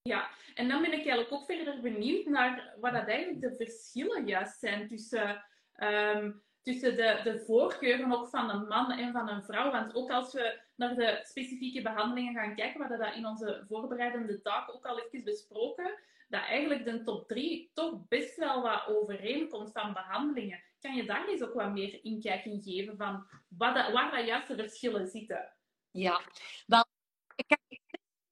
[0.01, 4.27] Ja, en dan ben ik eigenlijk ook verder benieuwd naar wat dat eigenlijk de verschillen
[4.27, 6.31] juist zijn tussen, ehm,
[6.61, 9.71] tussen de, de voorkeuren ook van een man en van een vrouw.
[9.71, 13.63] Want ook als we naar de specifieke behandelingen gaan kijken, we hadden dat in onze
[13.67, 18.87] voorbereidende taak ook al even besproken, dat eigenlijk de top 3 toch best wel wat
[18.87, 20.63] overeenkomt van behandelingen.
[20.79, 24.47] Kan je daar eens ook wat meer inkijk in geven van wat waar dat juist
[24.47, 25.53] de verschillen zitten?
[25.91, 26.21] Ja,
[26.65, 26.85] wel,
[27.35, 27.59] ik heb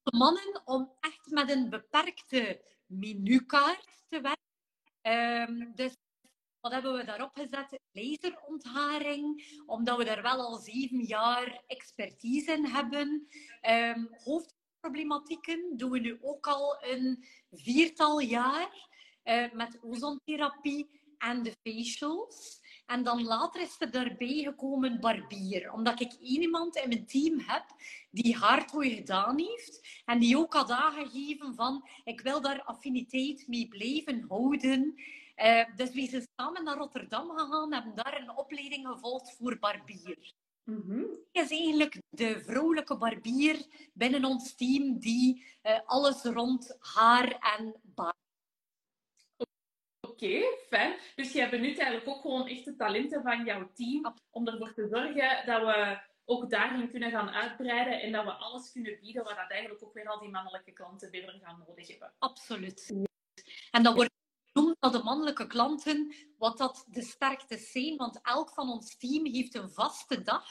[0.03, 4.45] mannen om echt met een beperkte menukaart te werken.
[5.01, 5.95] Um, dus
[6.59, 7.79] wat hebben we daarop gezet?
[7.91, 13.27] Laserontharing, omdat we daar wel al zeven jaar expertise in hebben.
[13.69, 14.09] Um,
[14.77, 18.89] hoofdproblematieken doen we nu ook al een viertal jaar
[19.23, 22.59] uh, met ozontherapie en de facials.
[22.85, 25.71] En dan later is er daarbij gekomen barbier.
[25.71, 27.65] Omdat ik één iemand in mijn team heb
[28.11, 30.01] die hardhooi gedaan heeft.
[30.05, 34.93] En die ook had aangegeven van, ik wil daar affiniteit mee blijven houden.
[35.37, 39.59] Uh, dus we zijn samen naar Rotterdam gegaan en hebben daar een opleiding gevolgd voor
[39.59, 40.33] barbier.
[40.67, 41.05] Mm -hmm.
[41.31, 48.15] is eigenlijk de vrouwelijke barbier binnen ons team die uh, alles rond haar en baard
[50.07, 50.95] Oké, fijn.
[51.15, 54.87] Dus jij benut eigenlijk ook gewoon echt de talenten van jouw team om ervoor te
[54.87, 59.35] zorgen dat we ook daarin kunnen gaan uitbreiden en dat we alles kunnen bieden waar
[59.35, 62.13] dat eigenlijk ook weer al die mannelijke klanten verder gaan nodig hebben.
[62.19, 62.93] Absoluut.
[63.71, 64.16] En dat wordt
[64.57, 69.25] genoemd dat de mannelijke klanten, wat dat de sterkte zijn, want elk van ons team
[69.25, 70.45] heeft een vaste dag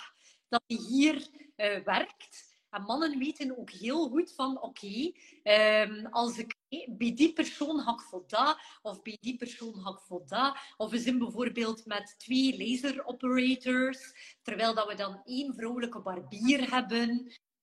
[0.48, 2.54] dat hij hier uh, werkt.
[2.70, 6.56] En mannen weten ook heel goed van, oké, um, als ik
[6.88, 10.56] bij die persoon ga ik voldaan, of bij die persoon ga ik voldaan.
[10.76, 16.70] Of we zijn bijvoorbeeld met twee laser operators, terwijl dat we dan één vrouwelijke barbier
[16.70, 17.10] hebben.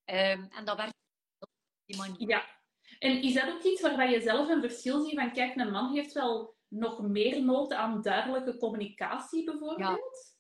[0.06, 0.94] Um, en dat werkt
[1.86, 2.30] die manier.
[2.30, 2.63] Ja.
[3.04, 5.94] En is dat ook iets waar je zelf een verschil ziet van, kijk, een man
[5.94, 9.78] heeft wel nog meer nood aan duidelijke communicatie bijvoorbeeld?
[9.78, 10.32] Ja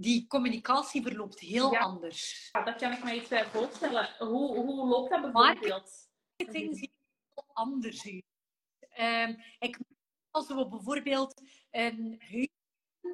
[0.00, 2.48] die communicatie verloopt heel anders.
[2.52, 4.08] Ja, dat kan ik me iets bij voorstellen.
[4.18, 6.08] Hoe, hoe loopt dat bijvoorbeeld?
[6.36, 6.92] Marketing ziet
[7.34, 8.24] heel anders uit.
[9.28, 9.78] Um, ik,
[10.30, 12.48] als we bijvoorbeeld een huis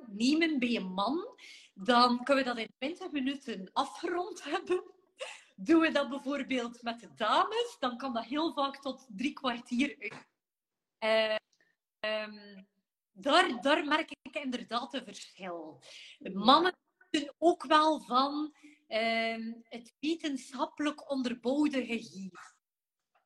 [0.07, 1.37] nemen bij een man,
[1.75, 4.85] dan kunnen we dat in 20 minuten afgerond hebben.
[5.55, 9.97] Doen we dat bijvoorbeeld met de dames, dan kan dat heel vaak tot drie kwartier
[9.99, 11.39] uit.
[12.05, 12.59] Uh,
[13.13, 15.83] daar, daar merk ik inderdaad een verschil.
[16.19, 16.77] Mannen
[17.11, 18.55] weten ook wel van
[18.89, 22.55] uh, het wetenschappelijk onderbouwde gegeven.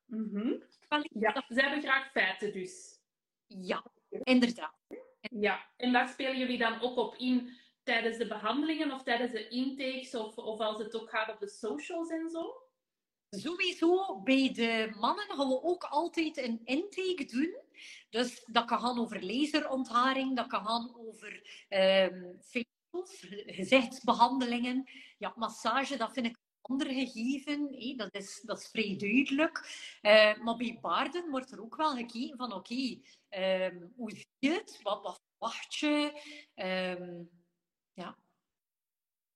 [0.04, 0.62] Mm -hmm.
[1.02, 3.00] Ja, ze hebben graag feiten dus.
[3.46, 4.76] Ja, inderdaad.
[5.20, 7.58] Ja, en daar spelen jullie dan ook op in
[7.88, 11.48] tijdens de behandelingen of tijdens de intakes of, of als het ook gaat op de
[11.48, 12.62] socials en zo?
[13.30, 17.56] Sowieso, bij de mannen gaan we ook altijd een intake doen.
[18.10, 21.32] Dus dat kan gaan over laserontharing, dat kan gaan over
[21.68, 24.90] um, facials, gezichtsbehandelingen.
[25.18, 27.96] Ja, massage, dat vind ik een ander gegeven.
[27.96, 29.58] Dat, is, dat is vrij duidelijk.
[30.02, 32.98] Uh, maar bij baarden wordt er ook wel gekeken van oké,
[33.30, 34.80] um, hoe zie je het?
[34.82, 36.22] Wat, wat verwacht je?
[36.54, 37.37] Um,
[37.98, 38.16] ja.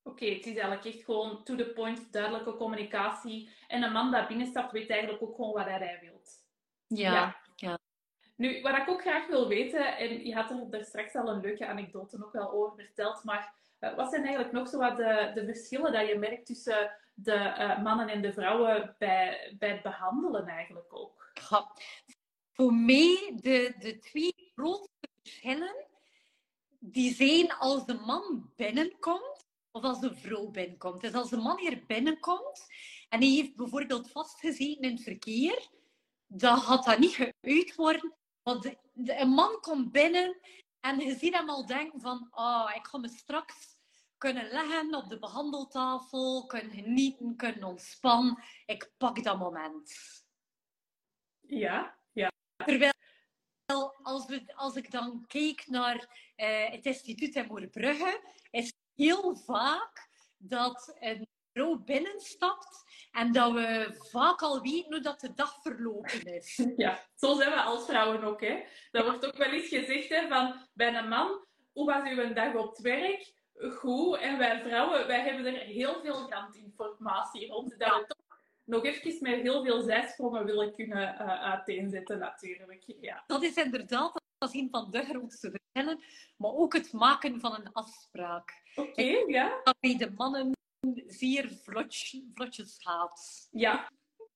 [0.03, 3.51] Oké, het is eigenlijk echt gewoon to the point, duidelijke communicatie.
[3.69, 6.31] En een man dat binnenstapt weet eigenlijk ook gewoon wat hij wilt.
[6.87, 7.37] Ja, ja.
[7.57, 7.79] ja.
[8.37, 11.67] Nu, wat ik ook graag wil weten, en je had er straks al een leuke
[11.67, 15.45] anekdote ook wel over verteld, maar uh, wat zijn eigenlijk nog zo wat de, de
[15.45, 20.47] verschillen dat je merkt tussen de uh, mannen en de vrouwen bij, bij het behandelen
[20.47, 21.31] eigenlijk ook?
[21.51, 21.73] Ja.
[22.53, 25.87] Voor mij de, de twee grootste verschillen,
[26.85, 31.01] die zijn als de man binnenkomt, of als de vrouw binnenkomt.
[31.01, 32.67] Dus als de man hier binnenkomt
[33.09, 35.69] en hij heeft bijvoorbeeld vastgezeten in het verkeer,
[36.27, 38.15] dan gaat dat niet geuit worden.
[38.43, 40.39] Want de, een man komt binnen
[40.81, 43.81] en je ziet hem al denken van, oh, ik ga me straks
[44.19, 48.43] kunnen leggen op de behandeltafel, kunnen genieten, kunnen ontspannen.
[48.67, 49.93] Ik pak dat moment.
[51.41, 52.31] Ja, ja.
[52.57, 52.93] Terwijl
[54.03, 55.97] als, we, als ik dan kijk naar
[56.37, 63.99] uh, het instituut in Moerbrugge, is heel vaak dat een vrouw binnenstapt en dat we
[64.11, 66.67] vaak al weten hoe dat de dag verlopen is.
[66.77, 68.41] Ja, zo zijn we als vrouwen ook.
[68.41, 68.63] Hè.
[68.91, 72.55] Dat wordt ook wel eens gezegd hè, van bij een man, hoe was uw dag
[72.55, 73.33] op het werk?
[73.55, 74.19] Goed.
[74.19, 77.79] En wij vrouwen, wij hebben er heel veel randinformatie rond.
[77.79, 78.22] Dat we toch
[78.65, 82.85] nog even met heel veel zijsprongen willen kunnen uh, uiteenzetten, natuurlijk.
[83.01, 83.25] Ja.
[83.27, 86.05] Dat is inderdaad dat is een van de grootste verschillen,
[86.37, 88.63] maar ook het maken van een afspraak.
[88.75, 89.61] Oké, ja.
[89.65, 90.53] Dat bij de mannen
[91.07, 93.49] zeer vlotjes, vlotjes gaat.
[93.51, 93.91] Ja.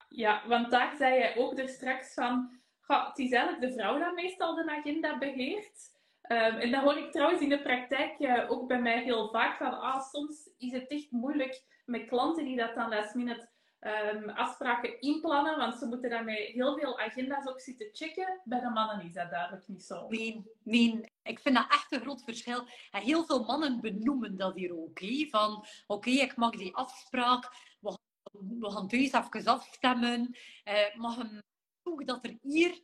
[0.09, 4.15] ja, want daar zei je ook er straks van, het is eigenlijk de vrouw dat
[4.15, 5.95] meestal de agenda beheert.
[6.29, 9.57] Um, en dat hoor ik trouwens in de praktijk uh, ook bij mij heel vaak
[9.57, 13.49] van, ah, soms is het echt moeilijk met klanten die dat dan last minute
[13.81, 18.41] um, afspraken inplannen, want ze moeten daarmee heel veel agenda's ook zitten checken.
[18.45, 20.09] Bij de mannen is dat duidelijk niet zo.
[20.09, 21.13] Nee, nee.
[21.23, 22.67] Ik vind dat echt een groot verschil.
[22.91, 25.01] En heel veel mannen benoemen dat hier ook.
[25.31, 30.37] Van, oké, ik mag die afspraak, we gaan, we gaan thuis even afstemmen.
[30.65, 31.43] Uh, mag hem
[31.83, 32.81] ook dat er hier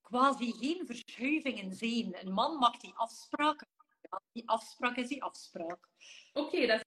[0.00, 2.16] quasi geen verschuivingen zijn.
[2.20, 3.64] Een man maakt die afspraak.
[4.32, 5.88] Die afspraak is die afspraak.
[6.32, 6.81] Oké, dat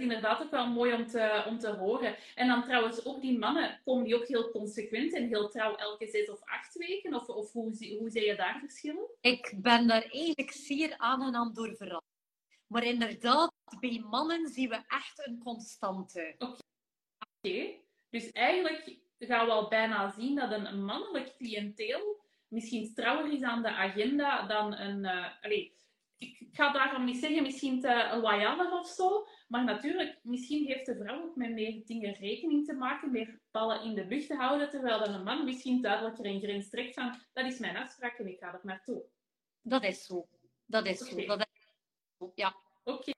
[0.00, 2.16] inderdaad ook wel mooi om te, om te horen.
[2.34, 6.06] En dan trouwens ook die mannen, komen die ook heel consequent en heel trouw elke
[6.06, 7.14] zes of acht weken?
[7.14, 9.08] Of, of hoe, hoe zie je daar verschillen?
[9.20, 12.16] Ik ben daar eigenlijk zeer aangenaam door verrast.
[12.66, 16.34] Maar inderdaad, bij mannen zien we echt een constante.
[16.38, 17.74] Oké,
[18.10, 23.62] dus eigenlijk gaan we al bijna zien dat een mannelijk cliënteel misschien trouwer is aan
[23.62, 25.04] de agenda dan een...
[25.04, 25.68] Uh, allez,
[26.18, 30.96] ik ga daarom niet zeggen misschien te loyaler of zo, maar natuurlijk, misschien heeft de
[30.96, 34.70] vrouw ook met meer dingen rekening te maken, meer ballen in de lucht te houden,
[34.70, 38.26] terwijl dan een man misschien duidelijker een grens trekt van dat is mijn afspraak en
[38.26, 39.04] ik ga er naartoe.
[39.62, 40.28] Dat is zo.
[40.66, 41.26] Dat is zo.
[41.26, 41.46] Dat is
[42.18, 42.32] zo.
[42.34, 42.56] Ja.
[42.84, 43.12] Oké.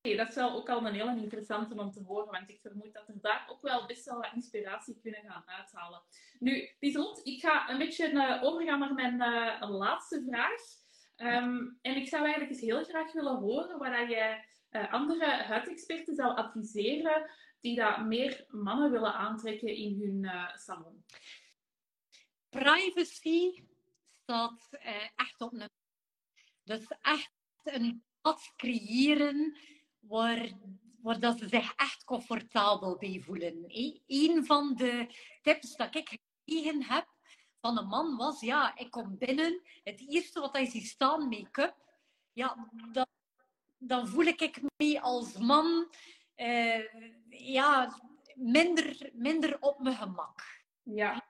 [0.00, 3.08] dat is wel ook al een hele interessante om te horen, want ik vermoed dat
[3.08, 6.02] er daar ook wel best wel wat inspiratie kunnen gaan uithalen.
[6.38, 10.60] Nu, Lieselot, ik ga een beetje uh, overgaan naar mijn uh, laatste vraag.
[11.22, 16.14] Um, en ik zou eigenlijk eens heel graag willen horen wat jij uh, andere huidexperten
[16.14, 17.30] zou adviseren
[17.60, 21.04] die dat meer mannen willen aantrekken in hun uh, salon?
[22.48, 23.64] Privacy
[24.22, 25.68] staat uh, echt op een.
[26.64, 27.32] Dus echt
[27.64, 29.58] een pad creëren
[29.98, 30.48] waar,
[31.02, 33.64] waar dat ze zich echt comfortabel bij voelen.
[34.06, 35.06] Een van de
[35.42, 37.06] tips dat ik gekregen heb
[37.60, 41.74] van een man was, ja, ik kom binnen, het eerste wat hij ziet staan, make-up,
[42.32, 43.08] ja, dat
[43.82, 45.88] dan voel ik me als man
[46.36, 46.84] uh,
[47.28, 48.00] ja,
[48.34, 50.42] minder, minder op mijn gemak.
[50.82, 51.28] Ja.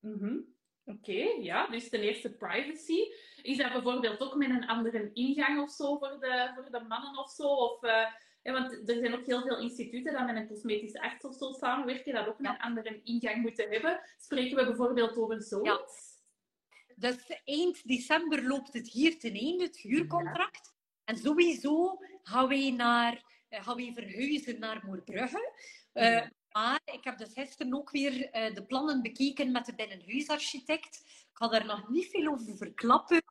[0.00, 1.66] Mm Oké, ja.
[1.66, 2.98] Dus ten eerste privacy.
[3.42, 7.18] Is dat bijvoorbeeld ook met een andere ingang of zo voor de, voor de mannen
[7.18, 7.48] of zo?
[7.48, 8.06] Of, uh,
[8.42, 11.52] ja, want er zijn ook heel veel instituten dat met een cosmetische arts of zo
[11.52, 14.00] samenwerken, dat ook een andere ingang moeten hebben.
[14.18, 15.66] Spreken we bijvoorbeeld over zoiets?
[15.66, 16.96] Ja.
[16.96, 20.76] Dus eind december loopt het hier ten einde, het huurcontract.
[21.04, 25.52] En sowieso gaan wij, naar, eh, gaan wij verhuizen naar Moerbrugge.
[25.94, 31.02] Uh, maar ik heb dus gisteren ook weer uh, de plannen bekeken met de binnenhuisarchitect.
[31.04, 33.22] Ik ga daar nog niet veel over verklappen.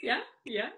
[0.00, 0.74] Ja, ja.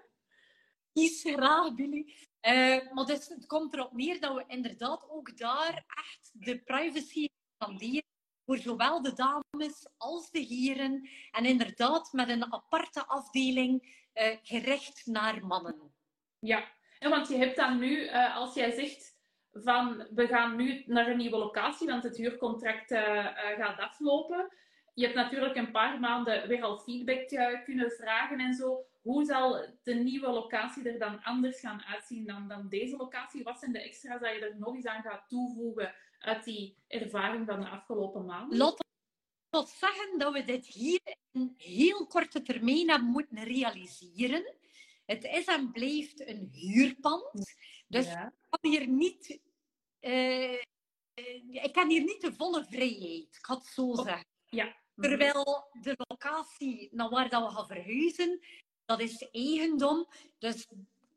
[0.93, 2.13] Kies graag, Billy.
[2.47, 7.27] Uh, maar dus, het komt erop neer dat we inderdaad ook daar echt de privacy
[7.57, 8.03] garanderen
[8.45, 11.09] voor zowel de dames als de heren.
[11.31, 15.93] En inderdaad met een aparte afdeling uh, gericht naar mannen.
[16.39, 19.19] Ja, en want je hebt dan nu, uh, als jij zegt
[19.51, 22.93] van we gaan nu naar een nieuwe locatie, want het huurcontract
[23.57, 24.53] gaat aflopen.
[24.95, 27.27] Je hebt natuurlijk een paar maanden weer al feedback
[27.63, 28.85] kunnen vragen en zo.
[29.01, 33.43] Hoe zal de nieuwe locatie er dan anders gaan uitzien dan, dan deze locatie?
[33.43, 37.45] Wat zijn de extra's dat je er nog eens aan gaat toevoegen uit die ervaring
[37.45, 38.57] van de afgelopen maanden?
[38.57, 38.83] Lotte,
[39.49, 44.55] tot zeggen dat we dit hier in heel korte termijn hebben moeten realiseren.
[45.05, 47.55] Het is en blijft een huurpand.
[47.87, 49.39] Dus ik, kan hier niet,
[50.01, 50.61] uh,
[51.51, 54.25] ik kan hier niet de volle vrijheid, ik had het zo zeggen.
[54.45, 54.83] Ja.
[54.95, 58.39] Terwijl de locatie naar waar dat we gaan verhuizen,
[58.85, 60.07] dat is eigendom.
[60.37, 60.67] Dus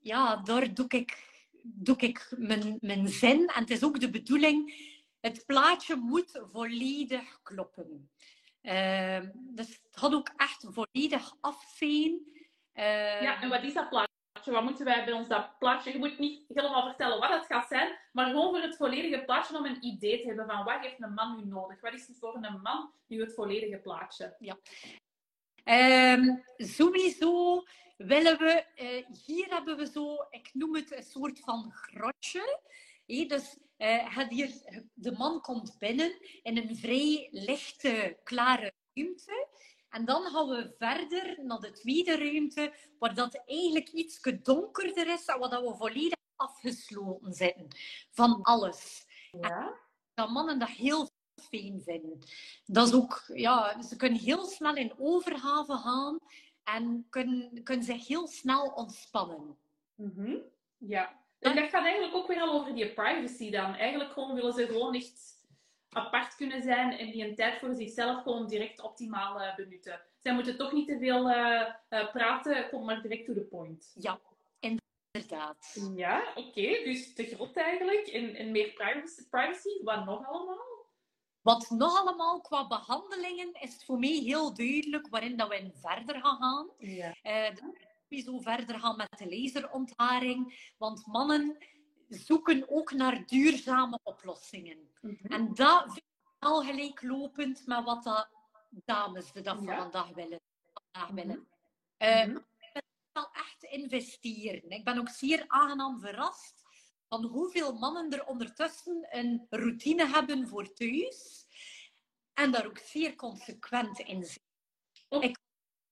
[0.00, 1.26] ja, daar doe ik,
[1.62, 3.46] doe ik mijn, mijn zin.
[3.46, 4.74] En het is ook de bedoeling,
[5.20, 8.10] het plaatje moet volledig kloppen.
[8.62, 12.20] Uh, dus het gaat ook echt volledig af zijn.
[12.74, 14.17] Uh, ja, en wat is dat plaatje?
[14.50, 15.92] Wat moeten wij bij ons dat plaatje?
[15.92, 19.56] Je moet niet helemaal vertellen wat het gaat zijn, maar gewoon voor het volledige plaatje
[19.56, 21.80] om een idee te hebben van wat heeft een man nu nodig?
[21.80, 24.36] Wat is het voor een man nu het volledige plaatje?
[24.38, 24.58] Ja.
[26.14, 27.62] Um, sowieso
[27.96, 32.60] willen we, uh, hier hebben we zo, ik noem het een soort van grotje.
[33.06, 34.50] Dus uh, hier,
[34.94, 39.48] de man komt binnen in een vrij lichte, klare ruimte.
[39.90, 45.24] En dan gaan we verder naar de tweede ruimte, waar dat eigenlijk iets donkerder is
[45.24, 47.68] en waar dat we volledig afgesloten zitten
[48.10, 49.06] van alles.
[49.40, 49.86] Ja?
[50.18, 52.18] dat mannen dat heel fijn vinden.
[52.66, 56.18] Dat is ook, ja, ze kunnen heel snel in overgave gaan
[56.64, 59.56] en kunnen, kunnen zich heel snel ontspannen.
[59.94, 60.36] Mhm.
[60.76, 61.26] Ja.
[61.38, 63.74] En dat gaat eigenlijk ook weer al over die privacy dan.
[63.74, 65.37] Eigenlijk gewoon willen ze gewoon echt
[65.88, 70.00] apart kunnen zijn en die een tijd voor zichzelf gewoon direct optimaal uh, benutten.
[70.18, 73.92] Zij moeten toch niet te veel uh, uh, praten, kom maar direct to the point.
[73.94, 74.20] Ja,
[74.60, 75.90] inderdaad.
[75.94, 76.48] Ja, oké.
[76.48, 76.84] Okay.
[76.84, 79.82] Dus te groot eigenlijk en, en meer privacy, privacy.
[79.82, 80.66] Wat nog allemaal?
[81.40, 86.36] Wat nog allemaal qua behandelingen is voor mij heel duidelijk waarin dat we verder gaan
[86.36, 86.70] gaan.
[86.78, 87.14] Ja.
[88.08, 90.72] we zo verder gaan met de laserontharing.
[90.76, 91.56] Want mannen
[92.08, 94.90] zoeken ook naar duurzame oplossingen.
[95.00, 95.26] Mhm.
[95.26, 98.26] En dat vind ik al gelijklopend met wat de
[98.84, 99.76] dames de dag van Ja.
[99.76, 100.40] vandaag willen.
[100.72, 101.48] Vandaag willen.
[101.98, 102.36] Mhm.
[102.36, 104.70] Ik ben wel echt investeren.
[104.70, 106.62] Ik ben ook zeer aangenaam verrast
[107.08, 111.46] van hoeveel mannen er ondertussen een routine hebben voor thuis.
[112.34, 114.46] En daar ook zeer consequent in zijn.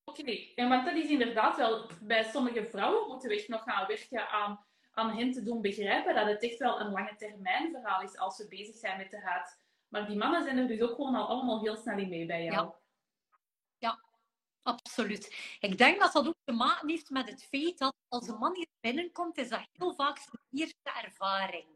[0.04, 3.86] Oké, en want dat is inderdaad wel, bij sommige vrouwen moeten we echt nog gaan
[3.86, 4.66] werken aan,
[4.96, 8.38] aan hen te doen begrijpen dat het echt wel een lange termijn verhaal is als
[8.38, 9.58] we bezig zijn met de huid.
[9.88, 12.44] Maar die mannen zijn er dus ook gewoon al allemaal heel snel in mee bij
[12.44, 12.72] jou.
[13.78, 14.04] Ja.
[14.62, 15.56] Absoluut.
[15.60, 18.54] Ik denk dat dat ook te maken heeft met het feit dat als een man
[18.54, 21.66] hier binnenkomt, is dat heel vaak zijn eerste ervaring.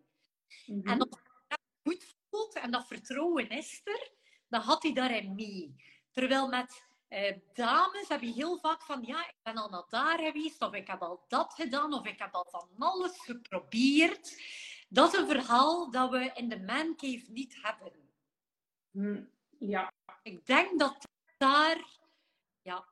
[0.67, 0.89] Mhm.
[0.89, 4.11] En als hij dat goed voelt en dat vertrouwen is er,
[4.49, 5.77] dan had hij daarin mee.
[6.13, 10.19] Terwijl met eh, dames heb je heel vaak van, ja, ik ben al naar daar
[10.19, 14.43] geweest, of ik heb al dat gedaan, of ik heb al van alles geprobeerd.
[14.89, 17.93] Dat is een verhaal dat we in de mancave niet hebben.
[18.91, 19.25] Hm,
[19.59, 19.93] Ja,
[20.23, 21.85] Ik denk dat daar,
[22.63, 22.85] ja,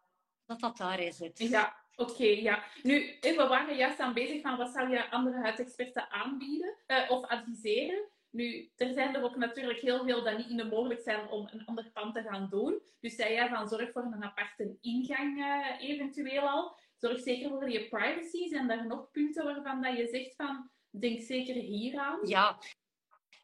[0.46, 1.38] dat dat daar is het.
[1.38, 1.87] ja.
[1.96, 2.64] Oké, ja.
[2.83, 7.24] Nu, we waren juist aan bezig van wat zou je andere huidexperten aanbieden eh, of
[7.24, 8.09] adviseren.
[8.38, 11.48] Nu, er zijn er ook natuurlijk heel veel dat niet in de mogelijk zijn om
[11.51, 12.83] een ander pand te gaan doen.
[13.01, 16.79] Dus zei jij van zorg voor een aparte ingang eh, eventueel al.
[16.96, 18.48] Zorg zeker voor je privacy.
[18.48, 22.18] Zijn er nog punten waarvan dat je zegt van denk zeker hier aan?
[22.22, 22.59] Ja,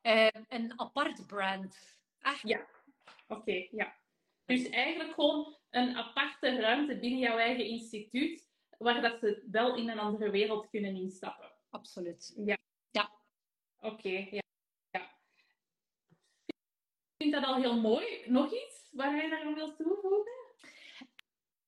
[0.02, 1.98] Eh, een apart brand.
[2.18, 2.48] Echt.
[2.48, 2.66] Ja.
[3.28, 3.96] Oké, ja.
[4.44, 9.88] Dus eigenlijk gewoon een aparte ruimte binnen jouw eigen instituut, waar dat ze wel in
[9.88, 11.52] een andere wereld kunnen instappen.
[11.70, 12.34] Absoluut.
[13.80, 14.26] Oké, ja.
[14.30, 14.43] ja.
[17.24, 18.22] Vind dat al heel mooi.
[18.26, 20.32] Nog iets waar jij daar aan wilt toevoegen?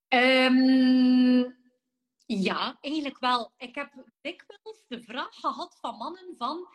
[0.09, 1.51] Ehm,
[2.27, 3.53] ja, eigenlijk wel.
[3.57, 6.69] Ik heb dikwijls de vraag gehad van mannen van,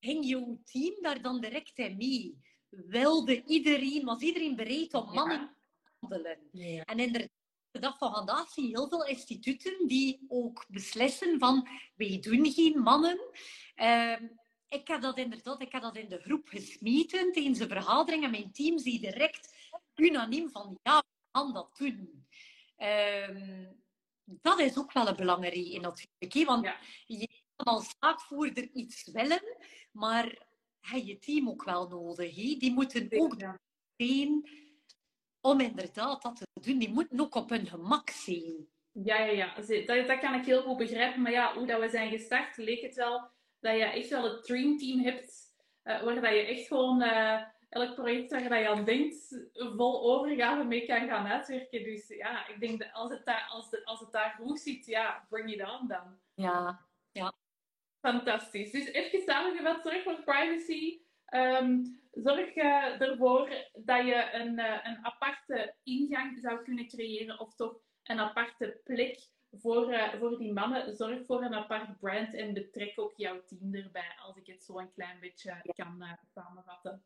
[0.00, 2.38] ging jouw team daar dan direct in mee?
[2.68, 6.38] Wilde iedereen, was iedereen bereid om mannen te handelen?
[6.52, 6.84] Ja.
[6.84, 7.30] En inderdaad,
[7.70, 12.52] de dag van vandaag zie je heel veel instituten die ook beslissen van, wij doen
[12.52, 13.18] geen mannen.
[13.74, 14.26] Ehm,
[14.74, 18.30] ik heb dat inderdaad, ik heb dat in de groep gesmeten tijdens een vergadering en
[18.30, 19.54] mijn team zie direct
[19.94, 22.26] unaniem van, ja, we gaan dat doen.
[22.76, 23.72] Ehm,
[24.24, 26.32] dat is ook wel een belangrijke natuurlijk.
[26.34, 26.78] hè, Want Ja.
[27.06, 29.42] je kan als zaakvoerder iets willen,
[29.92, 30.24] maar
[30.80, 32.34] heb je je team ook wel nodig.
[32.34, 33.58] Die moeten ook Ja.
[33.96, 34.48] zijn
[35.40, 36.78] om inderdaad dat te doen.
[36.78, 38.68] Die moeten ook op hun gemak zijn.
[38.92, 39.54] Ja, ja, ja.
[39.86, 41.22] Dat, dat kan ik heel goed begrijpen.
[41.22, 43.30] Maar ja, hoe dat we zijn gestart, leek het wel
[43.64, 45.52] dat je echt wel het dreamteam hebt.
[45.82, 50.12] eh, waar dat je echt gewoon eh, elk project waar dat je aan denkt, vol
[50.14, 51.82] overgave mee kan gaan uitwerken.
[51.84, 54.86] Dus ja, ik denk dat als het daar, als de, als het daar goed zit,
[54.86, 56.18] ja, bring it on dan.
[57.12, 57.32] Ja,
[58.00, 58.70] Fantastisch.
[58.70, 61.00] Dus even samengevat, zorg voor privacy.
[61.24, 67.76] Ehm, zorg eh, ervoor dat je een, een aparte ingang zou kunnen creëren, of toch
[68.02, 69.18] een aparte plek
[69.60, 70.96] voor, eh, voor die mannen.
[70.96, 74.78] Zorg voor een apart brand en betrek ook jouw team erbij, als ik het zo
[74.78, 77.04] een klein beetje kan eh, samenvatten.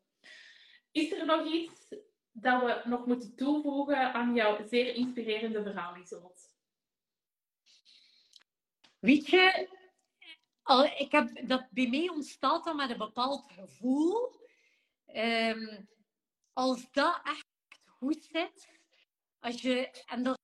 [0.91, 1.95] Is er nog iets
[2.31, 6.57] dat we nog moeten toevoegen aan jouw zeer inspirerende verhaal, Isolot?
[8.99, 9.67] Weet je,
[10.97, 14.31] ik heb, dat bij mij ontstaat dat met een bepaald gevoel.
[15.05, 15.83] Ehm,
[16.53, 17.47] als dat echt
[17.85, 18.69] goed zit,
[19.39, 20.39] als je, en dat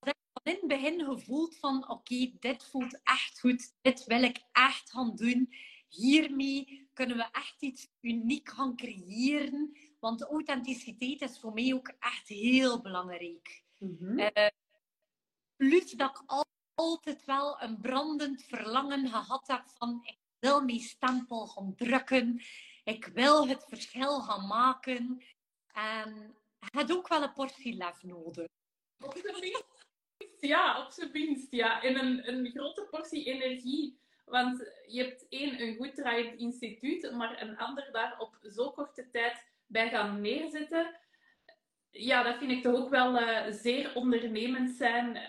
[0.45, 5.15] in het begin gevoeld van oké, dit voelt echt goed, dit wil ik echt gaan
[5.15, 5.53] doen.
[5.89, 9.77] Hiermee kunnen we echt iets uniek gaan creëren.
[9.99, 13.63] Want authenticiteit is voor mij ook echt heel belangrijk.
[14.33, 14.47] Eh,
[15.55, 20.79] plus dat ik al- altijd wel een brandend verlangen gehad heb van ik wil mijn
[20.79, 22.41] stempel gaan drukken.
[22.83, 25.23] Ik wil het verschil gaan maken.
[25.67, 28.45] En hebt ook wel een portie lef nodig.
[30.47, 31.81] Ja, op zijn minst, ja.
[31.81, 33.99] En een, een grote portie energie.
[34.25, 39.09] Want je hebt één, een goed draaiend instituut, maar een ander daar op zo korte
[39.11, 40.99] tijd bij gaan neerzetten.
[41.91, 45.15] Ja, dat vind ik toch ook wel uh, zeer ondernemend zijn.
[45.15, 45.21] Uh,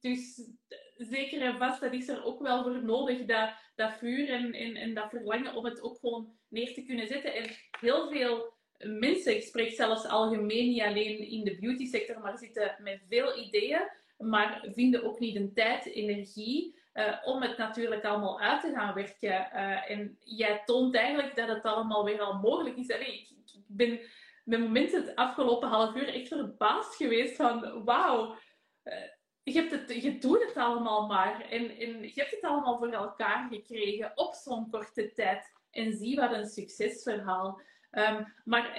[0.00, 0.48] dus
[0.96, 4.76] zeker en vast, dat is er ook wel voor nodig, dat, dat vuur en, en,
[4.76, 7.34] en dat verlangen om het ook gewoon neer te kunnen zetten.
[7.34, 7.50] En
[7.80, 12.76] heel veel mensen, ik spreek zelfs algemeen, niet alleen in de beauty sector, maar zitten
[12.78, 13.90] met veel ideeën,
[14.20, 18.94] maar vinden ook niet de tijd, energie uh, om het natuurlijk allemaal uit te gaan
[18.94, 19.48] werken.
[19.54, 22.88] Uh, en jij toont eigenlijk dat het allemaal weer al mogelijk is.
[22.88, 24.00] Ik, ik ben
[24.44, 28.36] met momenten het afgelopen half uur echt verbaasd geweest van wauw.
[28.84, 28.94] Uh,
[29.42, 31.40] je, het, je doet het allemaal maar.
[31.40, 35.52] En, en je hebt het allemaal voor elkaar gekregen op zo'n korte tijd.
[35.70, 37.60] En zie wat een succesverhaal.
[37.90, 38.78] Um, maar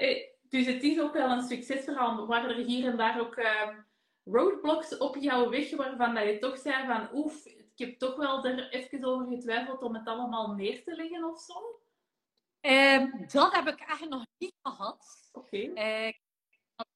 [0.49, 3.85] dus het is ook wel een succesverhaal waar er hier en daar ook um,
[4.23, 8.45] roadblocks op jouw weg waarvan dat je toch zei van oef, ik heb toch wel
[8.45, 11.79] er even over getwijfeld om het allemaal neer te leggen of zo?
[12.61, 15.29] Um, dat heb ik echt nog niet gehad.
[15.31, 15.57] Oké.
[15.57, 16.07] Okay.
[16.07, 16.13] Uh,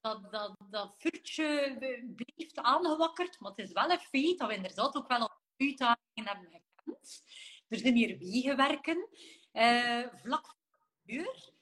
[0.00, 1.76] dat, dat, dat, vuurtje
[2.16, 6.32] blijft aangewakkerd, maar het is wel een feit dat we inderdaad ook wel op uitdagingen
[6.32, 7.22] hebben gekend.
[7.68, 9.08] Er zijn hier wegenwerken,
[9.52, 11.54] uh, vlak voor de deur.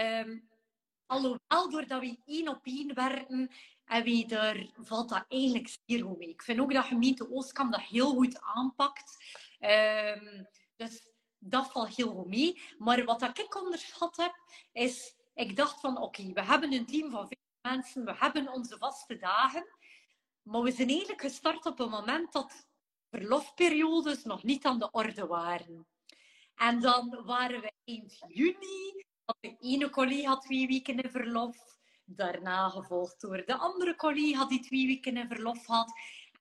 [0.00, 0.48] Um,
[1.06, 3.50] alhoewel, doordat we één op één werken,
[3.92, 6.28] en wie er valt dat eigenlijk zeer goed mee.
[6.28, 9.24] Ik vind ook dat gemeente Oostkamp dat heel goed aanpakt.
[9.60, 11.06] Um, dus
[11.38, 12.62] dat valt heel goed mee.
[12.78, 14.34] Maar wat ik onderschat heb,
[14.72, 15.14] is...
[15.34, 18.04] Ik dacht van, oké, we hebben een team van vijf mensen.
[18.04, 19.66] We hebben onze vaste dagen.
[20.42, 22.66] Maar we zijn eigenlijk gestart op een moment dat
[23.10, 25.86] verlofperiodes nog niet aan de orde waren.
[26.54, 29.04] En dan waren we eind juni.
[29.40, 31.80] De ene collega twee weken in verlof
[32.16, 35.92] daarna gevolgd door de andere collega die twee weken in verlof had.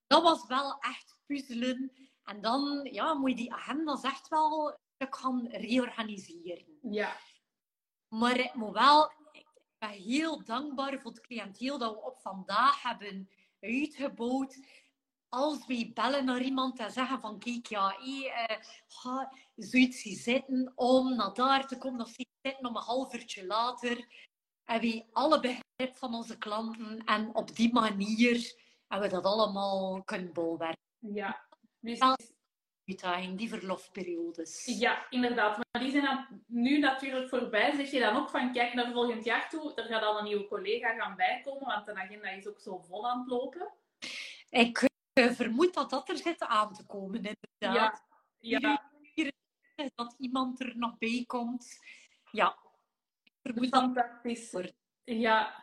[0.07, 1.91] Dat was wel echt puzzelen.
[2.24, 6.78] En dan ja, moet je die agenda's echt wel gaan reorganiseren.
[6.82, 7.17] Ja.
[8.07, 9.47] Maar ik moet wel, ik
[9.78, 14.59] ben heel dankbaar voor het cliënteel dat we op vandaag hebben uitgebouwd.
[15.30, 18.57] Als wij bellen naar iemand en zeggen van kijk, ja, uh,
[18.88, 22.09] ga zoiets zitten om naar daar te komen, of
[22.41, 24.30] zitten om een half uurtje later
[24.64, 28.53] hebben we alle begrip van onze klanten en op die manier
[28.88, 30.80] hebben we dat allemaal kunnen bolwerken.
[30.99, 31.45] Ja,
[31.80, 31.99] dus
[32.86, 34.66] uitdaging, die verlofperiodes.
[34.66, 35.57] Ja, inderdaad.
[35.57, 37.76] Maar die zijn dan nu natuurlijk voorbij.
[37.76, 40.47] Zeg je dan ook van, kijk naar volgend jaar toe, er gaat al een nieuwe
[40.47, 43.74] collega gaan bijkomen, want de agenda is ook zo vol aan het lopen.
[44.49, 44.89] Ik
[45.20, 48.03] uh, vermoed dat dat er zit aan te komen, inderdaad.
[48.39, 48.59] Ja.
[48.59, 48.89] ja.
[49.95, 51.80] Dat iemand er nog bij komt.
[52.32, 52.57] Ja,
[53.70, 54.56] Fantastisch.
[55.04, 55.60] Ja.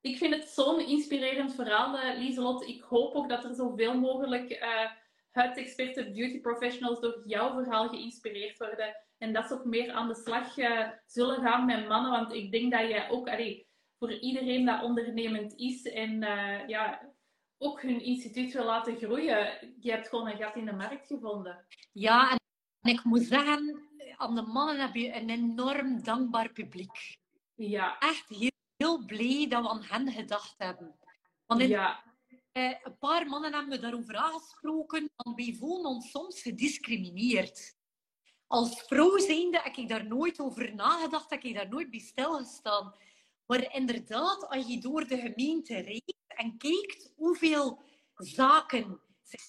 [0.00, 2.68] Ik vind het zo'n inspirerend verhaal, uh, Lieselot.
[2.68, 4.90] Ik hoop ook dat er zoveel mogelijk uh,
[5.30, 8.96] huidexperten, beauty professionals door jouw verhaal geïnspireerd worden.
[9.18, 12.10] En dat ze ook meer aan de slag uh, zullen gaan met mannen.
[12.10, 13.68] Want ik denk dat jij ook, allee,
[13.98, 16.18] voor iedereen dat ondernemend is en
[16.66, 17.12] ja,
[17.58, 21.66] ook hun instituut wil laten groeien, je hebt gewoon een gat in de markt gevonden.
[21.92, 22.30] Ja,
[22.80, 27.18] en ik moet zeggen, aan de mannen heb je een enorm dankbaar publiek.
[27.54, 27.98] Ja.
[27.98, 30.98] Echt heel, heel blij dat we aan hen gedacht hebben.
[31.46, 32.04] Want in, ja.
[32.52, 37.78] eh, een paar mannen hebben me daarover aangesproken, want wij voelen ons soms gediscrimineerd.
[38.46, 42.94] Als vrouw zijnde heb ik daar nooit over nagedacht, heb ik daar nooit bij stilgestaan.
[43.46, 47.82] Maar inderdaad, als je door de gemeente rijdt en kijkt hoeveel
[48.14, 49.42] zaken zich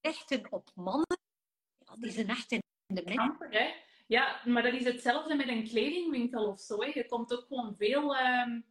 [0.00, 1.18] richten op mannen,
[1.78, 3.36] ja, die zijn echt in de midden.
[4.06, 6.84] Ja, maar dat is hetzelfde met een kledingwinkel of zo.
[6.84, 8.64] Je komt ook gewoon veel, um,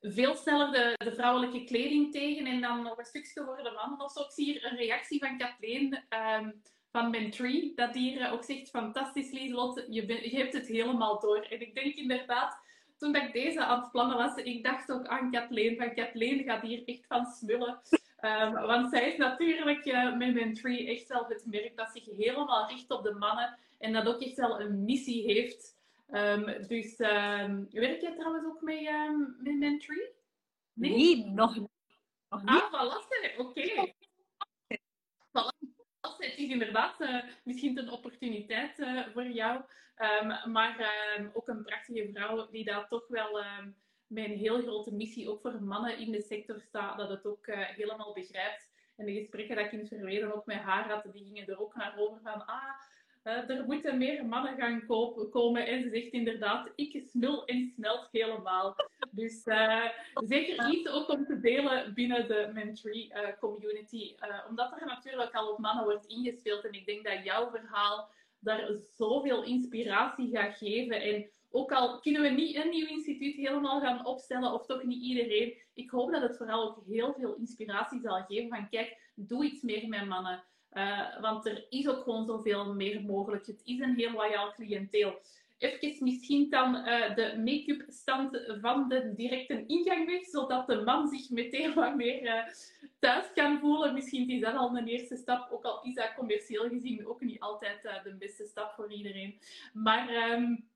[0.00, 4.00] veel sneller de, de, vrouwelijke kleding tegen en dan nog een stukje voor de mannen
[4.00, 4.20] of zo.
[4.20, 6.04] Ik zie hier een reactie van Kathleen
[6.38, 11.40] um, van Mentree, dat hier ook zegt, fantastisch Lieslot, je, je hebt het helemaal door.
[11.40, 12.58] En ik denk inderdaad,
[12.98, 16.62] toen ik deze aan het plannen was, ik dacht ook aan Kathleen, van Kathleen gaat
[16.62, 17.80] hier echt van smullen.
[18.26, 22.68] Um, want zij is natuurlijk uh, met Mentree echt wel het merk dat zich helemaal
[22.68, 25.76] richt op de mannen en dat ook echt wel een missie heeft.
[26.10, 28.90] Um, dus um, werk jij trouwens ook mee
[29.38, 30.08] met Mentree?
[30.72, 30.90] Nee?
[30.90, 31.56] nee, nog,
[32.28, 32.48] nog niet.
[32.48, 33.42] Ah, voilà, oké.
[33.42, 33.94] Okay.
[36.18, 39.60] Het is inderdaad uh, misschien een opportuniteit uh, voor jou.
[40.44, 40.90] maar
[41.32, 43.44] ook een prachtige vrouw die daar toch wel
[44.14, 47.58] een heel grote missie ook voor mannen in de sector staat, dat het ook uh,
[47.58, 48.70] helemaal begrijpt.
[48.96, 51.60] En de gesprekken dat ik in het verleden ook met haar had, die gingen er
[51.60, 52.62] ook naar over van, ah,
[53.24, 55.66] uh, er moeten meer mannen gaan kopen, komen.
[55.66, 58.76] En ze zegt inderdaad, ik smil en smelt helemaal.
[59.10, 59.84] Dus uh,
[60.14, 64.14] zeker iets ook om te delen binnen de Mentree community.
[64.48, 66.64] omdat er natuurlijk al op mannen wordt ingespeeld.
[66.64, 71.00] En ik denk dat jouw verhaal daar zoveel inspiratie gaat geven.
[71.00, 75.02] En ook al kunnen we niet een nieuw instituut helemaal gaan opstellen, of toch niet
[75.02, 79.44] iedereen, ik hoop dat het vooral ook heel veel inspiratie zal geven van kijk, doe
[79.44, 80.44] iets meer met mannen.
[80.72, 83.46] Uh, want er is ook gewoon zoveel meer mogelijk.
[83.46, 85.20] Het is een heel loyaal cliënteel.
[85.58, 91.08] Even misschien dan uh, de make-up stand van de directe ingang weg, zodat de man
[91.08, 92.42] zich meteen wat meer uh,
[92.98, 93.94] thuis kan voelen.
[93.94, 97.40] Misschien is dat al een eerste stap, ook al is dat commercieel gezien ook niet
[97.40, 99.38] altijd de beste stap voor iedereen.
[99.72, 100.68] Maar um,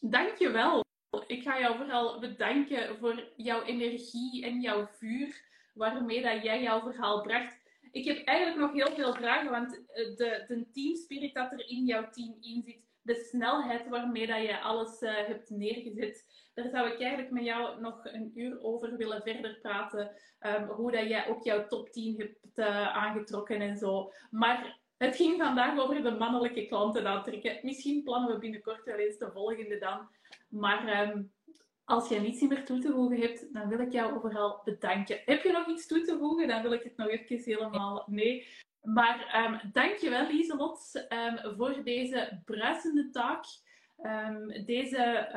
[0.00, 0.84] dank je wel.
[1.26, 6.80] Ik ga jou vooral bedanken voor jouw energie en jouw vuur waarmee dat jij jouw
[6.80, 7.56] verhaal bracht.
[7.90, 11.84] Ik heb eigenlijk nog heel veel vragen, want eh, de, de teamspirit dat er in
[11.84, 16.24] jouw team in zit, de snelheid waarmee dat je alles uh, hebt neergezet,
[16.54, 20.10] daar zou ik eigenlijk met jou nog een uur over willen verder praten.
[20.40, 24.12] Um, hoe dat jij ook jouw top 10 hebt uh, aangetrokken en zo.
[24.30, 27.58] Maar het ging vandaag over de mannelijke klanten aantrekken.
[27.62, 30.08] Misschien plannen we binnenkort wel eens de volgende dan.
[30.48, 31.32] Maar um,
[31.84, 35.20] als jij niets meer toe te voegen hebt, dan wil ik jou overal bedanken.
[35.24, 36.48] Heb je nog iets toe te voegen?
[36.48, 38.04] Dan wil ik het nog even helemaal...
[38.06, 38.46] Nee.
[38.82, 43.44] Maar um, dankjewel Lieselot um, voor deze bruisende taak.
[44.66, 45.28] Deze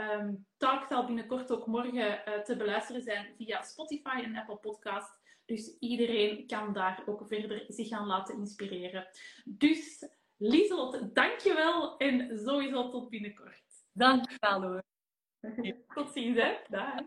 [0.57, 5.20] taak zal binnenkort ook morgen uh, te beluisteren zijn via Spotify en Apple Podcast.
[5.51, 9.07] Dus iedereen kan daar ook verder zich gaan laten inspireren.
[9.45, 13.63] Dus Lieselot, dankjewel en sowieso tot binnenkort.
[13.91, 14.83] Dankjewel hoor.
[15.93, 16.57] Tot ziens hè.
[16.69, 17.01] Dag.